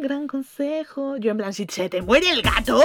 gran 0.00 0.26
consejo. 0.26 1.16
Yo 1.16 1.32
en 1.32 1.38
plan, 1.38 1.52
si 1.52 1.66
se 1.68 1.88
te 1.88 2.02
muere 2.02 2.30
el 2.30 2.42
gato. 2.42 2.82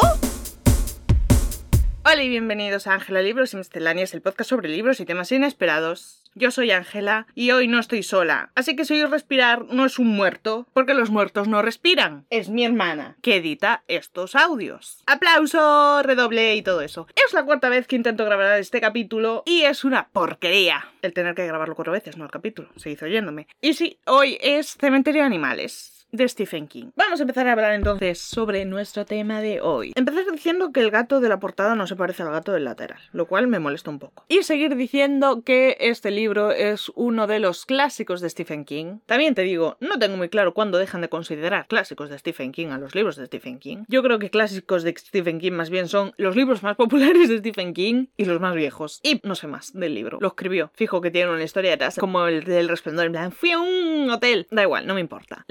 Hola 2.06 2.22
y 2.22 2.28
bienvenidos 2.28 2.86
a 2.86 2.96
Ángela 2.96 3.22
Libros 3.22 3.54
y 3.54 3.58
Misceláneas, 3.58 4.14
el 4.14 4.22
podcast 4.22 4.50
sobre 4.50 4.68
libros 4.68 5.00
y 5.00 5.06
temas 5.06 5.32
inesperados. 5.32 6.22
Yo 6.36 6.52
soy 6.52 6.72
Ángela 6.72 7.28
y 7.34 7.52
hoy 7.52 7.70
no 7.70 7.80
estoy 7.80 8.04
sola, 8.04 8.52
así 8.56 8.76
que 8.76 8.84
si 8.84 8.96
oís 8.96 9.10
respirar 9.10 9.66
no 9.66 9.86
es 9.86 10.00
un 10.00 10.08
muerto, 10.08 10.68
porque 10.74 10.96
los 10.96 11.12
muertos 11.12 11.48
no 11.48 11.62
respiran. 11.62 12.26
Es 12.30 12.50
mi 12.50 12.66
hermana 12.66 13.16
que 13.22 13.38
edita 13.38 13.84
estos 13.88 14.36
audios. 14.36 15.02
Aplauso, 15.06 16.04
redoble 16.04 16.56
y 16.56 16.62
todo 16.62 16.82
eso. 16.82 17.08
Es 17.16 17.34
la 17.34 17.46
cuarta 17.46 17.70
vez 17.70 17.88
que 17.88 17.96
intento 17.96 18.26
grabar 18.26 18.60
este 18.60 18.82
capítulo 18.82 19.44
y 19.46 19.62
es 19.62 19.86
una 19.86 20.10
porquería 20.10 20.90
el 21.04 21.14
tener 21.14 21.36
que 21.36 21.48
grabarlo 21.48 21.76
cuatro 21.76 21.94
veces, 21.94 22.18
no 22.18 22.26
el 22.26 22.32
capítulo, 22.32 22.70
se 22.76 22.90
hizo 22.90 23.06
oyéndome. 23.06 23.48
Y 23.62 23.76
sí, 23.76 23.98
hoy 24.06 24.38
es 24.42 24.76
Cementerio 24.78 25.22
de 25.22 25.28
Animales 25.28 25.93
de 26.14 26.30
Stephen 26.30 26.68
King. 26.68 26.92
Vamos 26.96 27.20
a 27.20 27.24
empezar 27.24 27.48
a 27.48 27.54
hablar 27.54 27.74
entonces 27.74 28.20
sobre 28.20 28.64
nuestro 28.66 29.06
tema 29.06 29.42
de 29.42 29.60
hoy. 29.60 29.92
Empezar 29.96 30.24
diciendo 30.32 30.72
que 30.72 30.80
el 30.80 30.92
gato 30.92 31.20
de 31.20 31.28
la 31.28 31.40
portada 31.40 31.76
no 31.76 31.88
se 31.88 31.96
parece 31.96 32.24
al 32.24 32.32
gato 32.32 32.54
del 32.54 32.66
lateral, 32.66 33.00
lo 33.12 33.26
cual 33.26 33.48
me 33.48 33.60
molesta 33.60 33.90
un 33.90 34.00
poco. 34.00 34.24
Y 34.30 34.44
seguir 34.44 34.76
diciendo 34.76 35.42
que 35.44 35.76
este 35.80 36.12
libro 36.12 36.52
es 36.52 36.92
uno 36.96 37.26
de 37.26 37.40
los 37.40 37.66
clásicos 37.66 38.22
de 38.22 38.30
Stephen 38.30 38.64
King. 38.64 39.00
También 39.08 39.34
te 39.34 39.42
digo, 39.42 39.78
no 39.80 39.98
tengo 39.98 40.16
muy 40.16 40.30
claro 40.30 40.54
cuándo 40.54 40.78
dejan 40.78 41.02
de 41.02 41.10
considerar 41.10 41.68
clásicos 41.68 42.10
de 42.10 42.20
Stephen 42.20 42.52
King 42.52 42.68
a 42.68 42.78
los 42.78 42.94
libros 42.94 43.16
de 43.16 43.26
Stephen 43.26 43.58
King. 43.58 43.86
Yo 43.88 44.04
creo 44.04 44.20
que 44.20 44.30
clásicos 44.30 44.84
de 44.84 44.94
Stephen 44.96 45.40
King 45.40 45.54
más 45.54 45.72
bien 45.72 45.88
son 45.88 46.14
los 46.18 46.36
libros 46.36 46.62
más 46.62 46.76
populares 46.78 47.28
de 47.28 47.40
Stephen 47.40 47.74
King 47.74 48.06
y 48.18 48.26
los 48.26 48.40
más 48.40 48.54
viejos. 48.54 49.00
Y 49.02 49.20
no 49.24 49.34
sé 49.34 49.48
más 49.48 49.74
del 49.74 49.96
libro. 49.96 50.20
Lo 50.22 50.28
escribió. 50.28 50.72
Fijo 50.76 51.02
que 51.02 51.10
tiene 51.10 51.32
una 51.32 51.44
historia 51.44 51.72
detrás 51.72 51.96
como 51.98 52.28
el 52.28 52.44
del 52.44 52.70
resplandor. 52.70 53.08
En 53.08 53.12
plan, 53.14 53.32
fui 53.32 53.52
a 53.52 53.60
un 53.60 54.10
hotel. 54.12 54.48
Da 54.52 54.62
igual, 54.62 54.86
no 54.86 54.94
me 54.94 55.02
importa. 55.02 55.46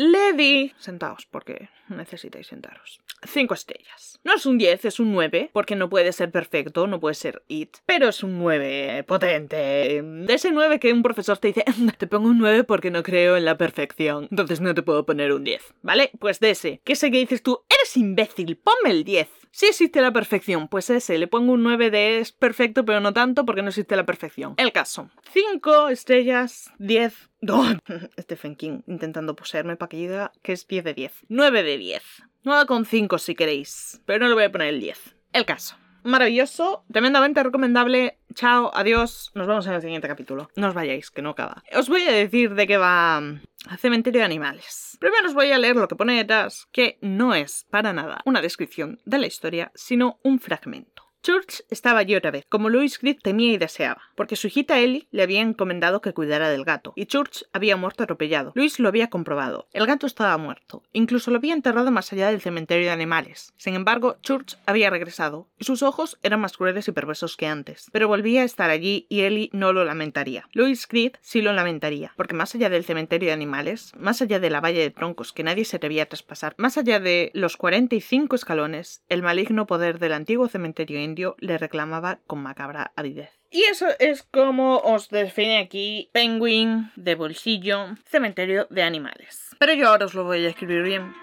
Sentaos 0.78 1.26
porque 1.26 1.68
necesitáis 1.88 2.46
sentaros. 2.46 3.00
5 3.26 3.54
estrellas. 3.54 4.20
No 4.24 4.34
es 4.34 4.46
un 4.46 4.58
10, 4.58 4.84
es 4.84 5.00
un 5.00 5.12
9, 5.12 5.50
porque 5.52 5.76
no 5.76 5.88
puede 5.88 6.12
ser 6.12 6.30
perfecto, 6.30 6.86
no 6.86 7.00
puede 7.00 7.14
ser 7.14 7.42
it, 7.48 7.76
pero 7.86 8.08
es 8.08 8.22
un 8.22 8.38
9 8.38 9.04
potente. 9.06 10.02
De 10.02 10.34
ese 10.34 10.52
9 10.52 10.78
que 10.78 10.92
un 10.92 11.02
profesor 11.02 11.38
te 11.38 11.48
dice, 11.48 11.64
te 11.98 12.06
pongo 12.06 12.28
un 12.28 12.38
9 12.38 12.64
porque 12.64 12.90
no 12.90 13.02
creo 13.02 13.36
en 13.36 13.44
la 13.44 13.58
perfección, 13.58 14.28
entonces 14.30 14.60
no 14.60 14.74
te 14.74 14.82
puedo 14.82 15.04
poner 15.04 15.32
un 15.32 15.44
10, 15.44 15.74
¿vale? 15.82 16.10
Pues 16.18 16.40
de 16.40 16.50
ese, 16.50 16.80
que 16.84 16.92
ese 16.92 17.10
que 17.10 17.18
dices 17.18 17.42
tú, 17.42 17.64
eres 17.68 17.96
imbécil, 17.96 18.56
ponme 18.56 18.90
el 18.90 19.04
10. 19.04 19.28
Si 19.50 19.66
existe 19.66 20.00
la 20.00 20.12
perfección, 20.12 20.68
pues 20.68 20.88
ese, 20.88 21.18
le 21.18 21.26
pongo 21.26 21.52
un 21.52 21.62
9 21.62 21.90
de 21.90 22.20
es 22.20 22.32
perfecto, 22.32 22.84
pero 22.84 23.00
no 23.00 23.12
tanto 23.12 23.44
porque 23.44 23.62
no 23.62 23.68
existe 23.68 23.96
la 23.96 24.06
perfección. 24.06 24.54
El 24.56 24.72
caso. 24.72 25.10
5 25.32 25.88
estrellas, 25.88 26.70
10 26.78 27.32
no, 27.42 27.64
Stephen 28.20 28.54
King 28.54 28.82
intentando 28.86 29.34
poseerme 29.34 29.76
para 29.76 29.88
que 29.88 29.96
diga 29.96 30.32
que 30.42 30.52
es 30.52 30.66
10 30.66 30.84
de 30.84 30.94
10. 30.94 31.12
9 31.28 31.62
de 31.64 31.76
10. 31.76 32.02
9,5 32.44 33.18
si 33.18 33.34
queréis. 33.34 34.02
Pero 34.06 34.20
no 34.20 34.28
le 34.28 34.34
voy 34.34 34.44
a 34.44 34.52
poner 34.52 34.68
el 34.68 34.80
10. 34.80 35.16
El 35.32 35.44
caso. 35.44 35.76
Maravilloso, 36.04 36.84
tremendamente 36.90 37.42
recomendable. 37.42 38.18
Chao, 38.34 38.72
adiós. 38.74 39.30
Nos 39.34 39.46
vemos 39.46 39.66
en 39.66 39.74
el 39.74 39.82
siguiente 39.82 40.08
capítulo. 40.08 40.50
No 40.56 40.68
os 40.68 40.74
vayáis, 40.74 41.10
que 41.10 41.22
no 41.22 41.30
acaba. 41.30 41.62
Os 41.76 41.88
voy 41.88 42.02
a 42.02 42.12
decir 42.12 42.54
de 42.54 42.66
qué 42.66 42.76
va 42.76 43.20
mm, 43.20 43.40
Cementerio 43.78 44.20
de 44.20 44.24
Animales. 44.24 44.96
Primero 44.98 45.28
os 45.28 45.34
voy 45.34 45.52
a 45.52 45.58
leer 45.58 45.76
lo 45.76 45.86
que 45.86 45.94
pone 45.94 46.16
detrás, 46.16 46.66
que 46.72 46.98
no 47.02 47.34
es 47.34 47.66
para 47.70 47.92
nada 47.92 48.20
una 48.24 48.40
descripción 48.40 49.00
de 49.04 49.18
la 49.18 49.26
historia, 49.26 49.70
sino 49.74 50.18
un 50.24 50.40
fragmento. 50.40 50.91
Church 51.22 51.62
estaba 51.70 52.00
allí 52.00 52.16
otra 52.16 52.32
vez, 52.32 52.44
como 52.48 52.68
Louis 52.68 52.98
Creed 52.98 53.18
temía 53.22 53.52
y 53.52 53.56
deseaba, 53.56 54.02
porque 54.16 54.34
su 54.34 54.48
hijita 54.48 54.80
Ellie 54.80 55.06
le 55.12 55.22
había 55.22 55.40
encomendado 55.40 56.00
que 56.00 56.12
cuidara 56.12 56.50
del 56.50 56.64
gato, 56.64 56.92
y 56.96 57.06
Church 57.06 57.44
había 57.52 57.76
muerto 57.76 58.02
atropellado. 58.02 58.50
Louis 58.56 58.80
lo 58.80 58.88
había 58.88 59.08
comprobado. 59.08 59.68
El 59.72 59.86
gato 59.86 60.08
estaba 60.08 60.36
muerto. 60.36 60.82
Incluso 60.92 61.30
lo 61.30 61.36
había 61.36 61.54
enterrado 61.54 61.92
más 61.92 62.12
allá 62.12 62.28
del 62.28 62.40
cementerio 62.40 62.86
de 62.86 62.90
animales. 62.90 63.54
Sin 63.56 63.76
embargo, 63.76 64.16
Church 64.22 64.56
había 64.66 64.90
regresado, 64.90 65.46
y 65.60 65.64
sus 65.64 65.84
ojos 65.84 66.18
eran 66.24 66.40
más 66.40 66.56
crueles 66.56 66.88
y 66.88 66.92
perversos 66.92 67.36
que 67.36 67.46
antes. 67.46 67.86
Pero 67.92 68.08
volvía 68.08 68.42
a 68.42 68.44
estar 68.44 68.70
allí 68.70 69.06
y 69.08 69.20
Ellie 69.20 69.50
no 69.52 69.72
lo 69.72 69.84
lamentaría. 69.84 70.48
Louis 70.52 70.88
Creed 70.88 71.12
sí 71.20 71.40
lo 71.40 71.52
lamentaría, 71.52 72.14
porque 72.16 72.34
más 72.34 72.56
allá 72.56 72.68
del 72.68 72.82
cementerio 72.82 73.28
de 73.28 73.34
animales, 73.34 73.92
más 73.96 74.20
allá 74.22 74.40
de 74.40 74.50
la 74.50 74.60
valla 74.60 74.80
de 74.80 74.90
troncos 74.90 75.32
que 75.32 75.44
nadie 75.44 75.64
se 75.66 75.76
atrevía 75.76 76.02
a 76.02 76.06
traspasar, 76.06 76.54
más 76.56 76.78
allá 76.78 76.98
de 76.98 77.30
los 77.32 77.56
45 77.56 78.34
escalones, 78.34 79.04
el 79.08 79.22
maligno 79.22 79.68
poder 79.68 80.00
del 80.00 80.14
antiguo 80.14 80.48
cementerio 80.48 81.11
le 81.38 81.58
reclamaba 81.58 82.20
con 82.26 82.42
macabra 82.42 82.92
avidez. 82.96 83.30
Y 83.50 83.64
eso 83.64 83.86
es 83.98 84.22
como 84.22 84.78
os 84.78 85.10
define 85.10 85.58
aquí 85.58 86.08
Penguin 86.12 86.90
de 86.96 87.14
bolsillo, 87.14 87.96
cementerio 88.06 88.66
de 88.70 88.82
animales. 88.82 89.50
Pero 89.58 89.74
yo 89.74 89.88
ahora 89.88 90.06
os 90.06 90.14
lo 90.14 90.24
voy 90.24 90.44
a 90.44 90.48
escribir 90.48 90.82
bien. 90.82 91.14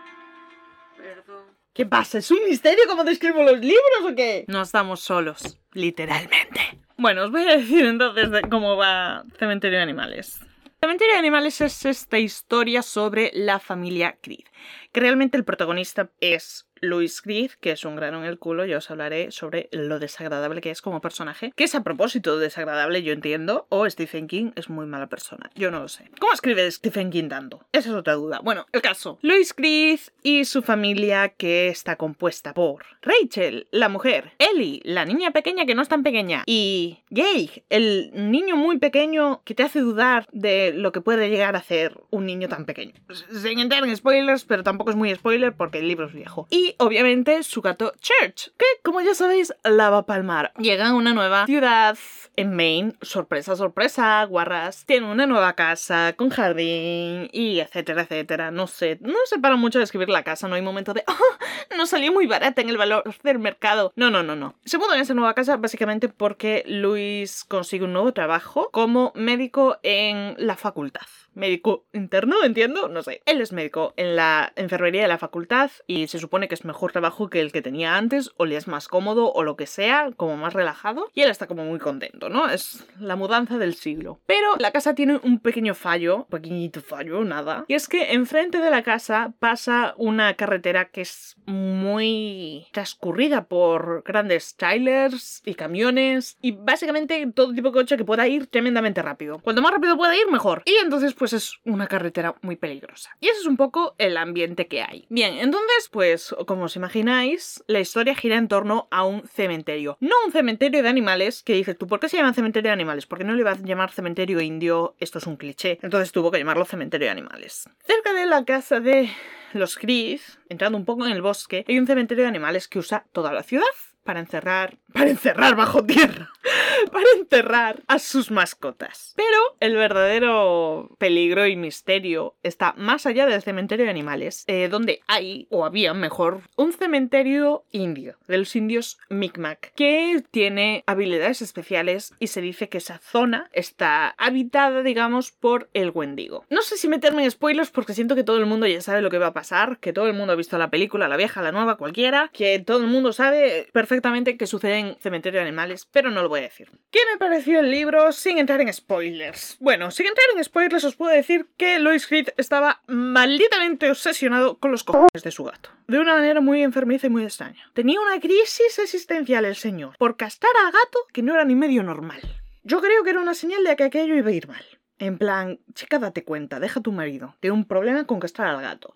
Perdón. 0.96 1.46
¿Qué 1.74 1.86
pasa? 1.86 2.20
¿Es 2.20 2.30
un 2.30 2.40
misterio 2.48 2.84
cómo 2.88 3.04
describo 3.04 3.42
los 3.44 3.60
libros 3.60 4.04
o 4.04 4.16
qué? 4.16 4.46
No 4.48 4.62
estamos 4.62 5.00
solos, 5.00 5.60
literalmente. 5.74 6.60
Bueno, 6.98 7.24
os 7.24 7.32
voy 7.32 7.44
a 7.44 7.58
decir 7.58 7.86
entonces 7.86 8.30
cómo 8.50 8.76
va 8.76 9.24
Cementerio 9.38 9.78
de 9.78 9.84
Animales. 9.84 10.42
Cementerio 10.82 11.14
de 11.14 11.20
Animales 11.20 11.62
es 11.62 11.86
esta 11.86 12.20
historia 12.20 12.82
sobre 12.82 13.32
la 13.34 13.60
familia 13.60 14.18
Creed, 14.22 14.46
que 14.92 15.00
realmente 15.00 15.38
el 15.38 15.44
protagonista 15.44 16.10
es 16.20 16.70
Louis 16.82 17.22
Creed, 17.22 17.52
que 17.60 17.72
es 17.72 17.86
un 17.86 17.96
grano 17.96 18.20
en 18.20 18.26
el 18.26 18.40
culo, 18.40 18.66
yo 18.66 18.78
os 18.78 18.90
hablaré 18.90 19.32
sobre 19.32 19.70
lo 19.72 20.00
desagradable 20.00 20.62
que 20.62 20.72
es 20.72 20.82
como 20.82 21.02
personaje, 21.02 21.52
que 21.56 21.66
es 21.66 21.76
a 21.76 21.84
propósito 21.84 22.38
desagradable, 22.38 23.04
yo 23.04 23.14
entiendo, 23.14 23.68
o 23.70 23.90
Stephen 23.90 24.28
King 24.28 24.52
es 24.56 24.70
muy 24.70 24.86
mala 24.86 25.08
persona, 25.08 25.50
yo 25.56 25.72
no 25.72 25.80
lo 25.80 25.88
sé. 25.88 26.10
¿Cómo 26.20 26.34
escribe 26.34 26.70
Stephen 26.72 27.10
King 27.10 27.30
tanto? 27.30 27.66
Esa 27.72 27.90
es 27.90 27.96
otra 27.96 28.14
duda. 28.14 28.40
Bueno, 28.44 28.66
el 28.72 28.82
caso. 28.82 29.20
Louis 29.22 29.54
Creed 29.54 30.00
y 30.24 30.46
su 30.46 30.62
familia 30.62 31.30
que 31.30 31.68
está 31.68 31.96
compuesta 31.96 32.54
por 32.54 32.86
Rachel, 33.02 33.68
la 33.72 33.90
mujer, 33.90 34.32
Ellie, 34.38 34.82
la 34.84 35.06
niña 35.06 35.32
pequeña 35.32 35.66
que 35.66 35.76
no 35.76 35.82
es 35.82 35.90
tan 35.90 36.04
pequeña, 36.04 36.44
y 36.46 37.00
Gay, 37.10 37.64
el 37.70 38.12
niño 38.14 38.56
muy 38.56 38.78
pequeño 38.78 39.42
que 39.44 39.56
te 39.56 39.64
hace 39.64 39.80
dudar 39.80 40.28
de 40.32 40.74
lo 40.74 40.92
que 40.92 41.02
puede 41.02 41.30
llegar 41.30 41.56
a 41.56 41.60
hacer 41.60 42.00
un 42.10 42.26
niño 42.26 42.48
tan 42.48 42.66
pequeño. 42.66 42.94
Sin 43.32 43.60
entrar 43.60 43.84
en 43.84 43.96
spoilers, 43.96 44.46
pero 44.46 44.64
tampoco 44.64 44.78
es 44.88 44.95
muy 44.95 45.13
spoiler 45.13 45.53
porque 45.53 45.79
el 45.79 45.88
libro 45.88 46.07
es 46.07 46.13
viejo. 46.13 46.47
Y 46.50 46.75
obviamente 46.78 47.44
su 47.44 47.62
gato 47.62 47.94
Church, 48.00 48.51
que 48.57 48.66
como 48.84 49.01
ya 49.01 49.13
sabéis 49.13 49.53
la 49.63 49.90
va 49.90 50.00
a 50.00 50.06
palmar. 50.06 50.53
Llega 50.57 50.88
a 50.88 50.94
una 50.94 51.13
nueva 51.13 51.45
ciudad 51.45 51.97
en 52.35 52.56
Maine, 52.56 52.94
sorpresa, 53.01 53.56
sorpresa, 53.56 54.23
guarras, 54.23 54.85
tiene 54.85 55.12
una 55.12 55.25
nueva 55.25 55.53
casa 55.53 56.13
con 56.16 56.29
jardín 56.29 57.29
y 57.34 57.59
etcétera, 57.59 58.03
etcétera. 58.03 58.51
No 58.51 58.67
sé, 58.67 58.97
no 59.01 59.17
se 59.25 59.40
para 59.40 59.57
mucho 59.57 59.79
de 59.79 59.84
escribir 59.84 60.09
la 60.09 60.23
casa, 60.23 60.47
no 60.47 60.56
hay 60.56 60.62
momento 60.62 60.94
de, 60.94 61.03
oh, 61.07 61.75
no 61.75 61.85
salió 61.85 62.13
muy 62.13 62.28
barata 62.28 62.61
en 62.61 62.69
el 62.69 62.78
valor 62.78 63.03
del 63.23 63.40
mercado. 63.40 63.91
No, 63.96 64.09
no, 64.09 64.23
no, 64.23 64.35
no. 64.35 64.56
Se 64.63 64.78
mudó 64.78 64.94
en 64.94 65.01
esa 65.01 65.13
nueva 65.13 65.34
casa 65.34 65.57
básicamente 65.57 66.07
porque 66.07 66.63
Luis 66.67 67.44
consigue 67.44 67.85
un 67.85 67.94
nuevo 67.94 68.13
trabajo 68.13 68.69
como 68.72 69.11
médico 69.16 69.78
en 69.84 70.35
la 70.38 70.56
facultad 70.56 71.07
médico 71.40 71.86
interno, 71.94 72.44
entiendo, 72.44 72.88
no 72.88 73.02
sé. 73.02 73.22
Él 73.26 73.42
es 73.42 73.52
médico 73.52 73.94
en 73.98 74.16
la 74.16 74.54
enfermería 74.56 75.02
de 75.02 75.08
la 75.08 75.18
facultad 75.18 75.72
y 75.88 76.08
se 76.08 76.20
supone 76.20 76.48
que 76.48 76.56
es 76.56 76.66
mejor 76.66 76.92
trabajo 76.92 77.30
que 77.30 77.42
el 77.42 77.52
que 77.52 77.62
tenía 77.62 77.96
antes, 77.96 78.32
o 78.38 78.46
le 78.46 78.56
es 78.56 78.68
más 78.68 78.88
cómodo, 78.88 79.32
o 79.32 79.44
lo 79.44 79.56
que 79.56 79.66
sea, 79.66 80.12
como 80.16 80.38
más 80.38 80.54
relajado, 80.54 81.10
y 81.14 81.22
él 81.22 81.30
está 81.30 81.48
como 81.48 81.66
muy 81.66 81.80
contento, 81.80 82.30
¿no? 82.30 82.50
Es 82.50 82.86
la 83.00 83.16
mudanza 83.16 83.58
del 83.58 83.76
siglo. 83.76 84.20
Pero 84.26 84.56
la 84.60 84.72
casa 84.72 84.94
tiene 84.94 85.20
un 85.24 85.40
pequeño 85.40 85.74
fallo, 85.74 86.28
pequeñito 86.30 86.82
fallo, 86.82 87.24
nada, 87.24 87.66
y 87.68 87.74
es 87.74 87.88
que 87.88 88.14
enfrente 88.14 88.60
de 88.60 88.70
la 88.70 88.84
casa 88.84 89.34
pasa 89.40 89.94
una 89.98 90.36
carretera 90.36 90.86
que 90.86 91.02
es 91.02 91.38
muy 91.46 92.68
transcurrida 92.72 93.46
por 93.46 94.04
grandes 94.04 94.56
trailers 94.56 95.42
y 95.46 95.56
camiones, 95.56 96.38
y 96.42 96.52
básicamente 96.52 97.26
todo 97.34 97.54
tipo 97.54 97.70
de 97.70 97.74
coche 97.74 97.98
que 97.98 98.06
pueda 98.06 98.28
ir 98.28 98.48
tremendamente 98.48 99.02
rápido. 99.02 99.40
Cuanto 99.40 99.62
más 99.62 99.72
rápido 99.72 99.98
pueda 99.98 100.16
ir, 100.16 100.30
mejor. 100.30 100.64
Y 100.66 100.76
entonces 100.84 101.14
pues 101.14 101.28
es 101.38 101.59
una 101.66 101.88
carretera 101.88 102.35
muy 102.41 102.56
peligrosa. 102.56 103.12
Y 103.19 103.28
ese 103.28 103.41
es 103.41 103.45
un 103.45 103.57
poco 103.57 103.95
el 103.97 104.17
ambiente 104.17 104.67
que 104.67 104.81
hay. 104.81 105.06
Bien, 105.09 105.35
entonces, 105.38 105.90
pues, 105.91 106.35
como 106.46 106.66
os 106.66 106.76
imagináis, 106.76 107.64
la 107.67 107.79
historia 107.79 108.16
gira 108.16 108.37
en 108.37 108.47
torno 108.47 108.87
a 108.91 109.03
un 109.03 109.28
cementerio. 109.28 109.97
No 109.99 110.16
un 110.26 110.31
cementerio 110.31 110.84
de 110.84 110.90
animales, 110.90 111.43
que 111.43 111.53
dices 111.53 111.78
tú, 111.78 111.87
¿por 111.87 111.99
qué 111.99 112.09
se 112.09 112.17
llama 112.17 112.34
cementerio 112.34 112.70
de 112.70 112.73
animales? 112.73 113.05
Porque 113.05 113.23
no 113.23 113.34
le 113.34 113.41
iba 113.41 113.52
a 113.52 113.58
llamar 113.58 113.91
cementerio 113.91 114.41
indio, 114.41 114.96
esto 114.99 115.17
es 115.17 115.28
un 115.28 115.37
cliché. 115.37 115.79
Entonces 115.81 116.11
tuvo 116.11 116.31
que 116.31 116.37
llamarlo 116.37 116.66
cementerio 116.66 117.05
de 117.05 117.11
animales. 117.11 117.70
Cerca 117.85 118.14
de 118.14 118.25
la 118.25 118.46
casa 118.46 118.79
de 118.79 119.09
los 119.53 119.78
Chris, 119.78 120.40
entrando 120.49 120.78
un 120.78 120.85
poco 120.85 121.05
en 121.05 121.11
el 121.11 121.22
bosque, 121.22 121.66
hay 121.67 121.79
un 121.79 121.87
cementerio 121.87 122.23
de 122.23 122.29
animales 122.29 122.67
que 122.67 122.79
usa 122.79 123.05
toda 123.11 123.34
la 123.34 123.43
ciudad 123.43 123.66
para 124.03 124.20
encerrar 124.20 124.78
para 124.94 125.09
encerrar 125.09 125.56
bajo 125.56 125.84
tierra, 125.84 126.32
para 126.91 127.06
enterrar 127.18 127.84
a 127.88 128.00
sus 128.00 128.32
mascotas. 128.32 129.14
Pero 129.16 129.38
el 129.59 129.76
verdadero 129.76 130.90
peligro 130.97 131.47
y 131.47 131.56
misterio 131.56 132.36
está 132.44 132.74
más 132.78 133.06
allá 133.06 133.26
del 133.26 133.41
cementerio 133.41 133.86
de 133.86 133.91
animales, 133.91 134.44
eh, 134.47 134.68
donde 134.70 135.02
hay, 135.08 135.47
o 135.50 135.66
había 135.66 135.94
mejor, 135.94 136.41
un 136.56 136.74
cementerio 136.74 137.64
indio, 137.72 138.18
de 138.28 138.38
los 138.38 138.56
indios 138.56 138.97
Micmac, 139.09 139.74
que 139.74 140.24
tiene 140.32 140.84
habilidades 140.88 141.42
especiales 141.42 142.14
y 142.20 142.28
se 142.28 142.42
dice 142.42 142.70
que 142.70 142.80
esa 142.80 143.00
zona 143.00 143.50
está 143.53 144.16
habitada, 144.18 144.84
digamos, 144.84 145.32
por 145.32 145.70
el 145.74 145.92
Wendigo. 145.92 146.46
No 146.50 146.62
sé 146.62 146.78
si 146.78 146.88
meterme 146.88 147.24
en 147.24 147.32
spoilers 147.32 147.72
porque 147.72 147.94
siento 147.94 148.16
que 148.16 148.24
todo 148.24 148.38
el 148.38 148.46
mundo 148.46 148.68
ya 148.68 148.82
sabe 148.82 149.02
lo 149.02 149.09
que 149.09 149.18
va 149.18 149.28
a 149.28 149.34
pasar, 149.34 149.80
que 149.80 149.94
todo 149.94 150.08
el 150.08 150.14
mundo 150.14 150.34
ha 150.34 150.35
visto 150.35 150.58
la 150.58 150.70
película, 150.70 151.08
la 151.08 151.18
vieja, 151.18 151.42
la 151.42 151.52
nueva, 151.52 151.78
cualquiera, 151.78 152.30
que 152.34 152.59
todo 152.59 152.80
el 152.80 152.88
mundo 152.88 153.14
sabe 153.14 153.68
perfectamente 153.72 154.38
qué 154.38 154.47
sucede 154.47 154.78
en 154.79 154.97
Cementerio 154.99 155.40
de 155.40 155.47
Animales, 155.47 155.87
pero 155.91 156.09
no 156.09 156.22
lo 156.22 156.29
voy 156.29 156.40
a 156.40 156.43
decir. 156.43 156.72
¿Qué 156.91 156.99
me 157.11 157.17
pareció 157.17 157.59
el 157.59 157.70
libro 157.70 158.11
sin 158.11 158.37
entrar 158.37 158.61
en 158.61 158.73
spoilers? 158.73 159.58
Bueno, 159.59 159.91
sin 159.91 160.08
entrar 160.08 160.26
en 160.35 160.43
spoilers 160.43 160.84
os 160.84 160.96
puedo 160.96 161.11
decir 161.11 161.47
que 161.58 161.79
Lois 161.79 162.08
Creed 162.08 162.29
estaba 162.37 162.81
malditamente 162.87 163.90
obsesionado 163.90 164.58
con 164.58 164.72
los 164.72 164.84
cojones 164.84 165.23
de 165.23 165.31
su 165.31 165.43
gato. 165.43 165.70
De 165.87 165.99
una 165.99 166.16
manera 166.16 166.41
muy 166.41 166.64
enfermiza 166.64 167.08
y 167.08 167.09
muy 167.09 167.23
extraña. 167.23 167.70
Tenía 167.73 168.02
una 168.02 168.20
crisis 168.20 168.79
existencial 168.79 169.46
el 169.46 169.55
señor 169.55 169.97
por 169.97 170.17
castar 170.17 170.52
al 170.66 170.72
gato 170.72 170.99
que 171.14 171.22
no 171.22 171.34
era 171.34 171.46
ni 171.46 171.55
medio 171.55 171.84
normal. 171.84 172.22
Yo 172.64 172.82
creo 172.82 173.03
que 173.03 173.11
era 173.11 173.22
una 173.22 173.34
señal 173.34 173.64
de 173.64 173.75
que 173.75 173.84
aquello 173.84 174.16
iba 174.16 174.29
a 174.29 174.34
ir 174.34 174.47
mal. 174.47 174.64
En 174.99 175.17
plan, 175.17 175.59
chica, 175.73 175.97
date 175.97 176.25
cuenta, 176.25 176.59
deja 176.59 176.82
a 176.82 176.84
tu 176.84 176.91
marido. 176.91 177.35
Tiene 177.40 177.55
un 177.55 177.66
problema 177.66 178.05
con 178.05 178.20
castrar 178.20 178.53
al 178.53 178.61
gato. 178.61 178.93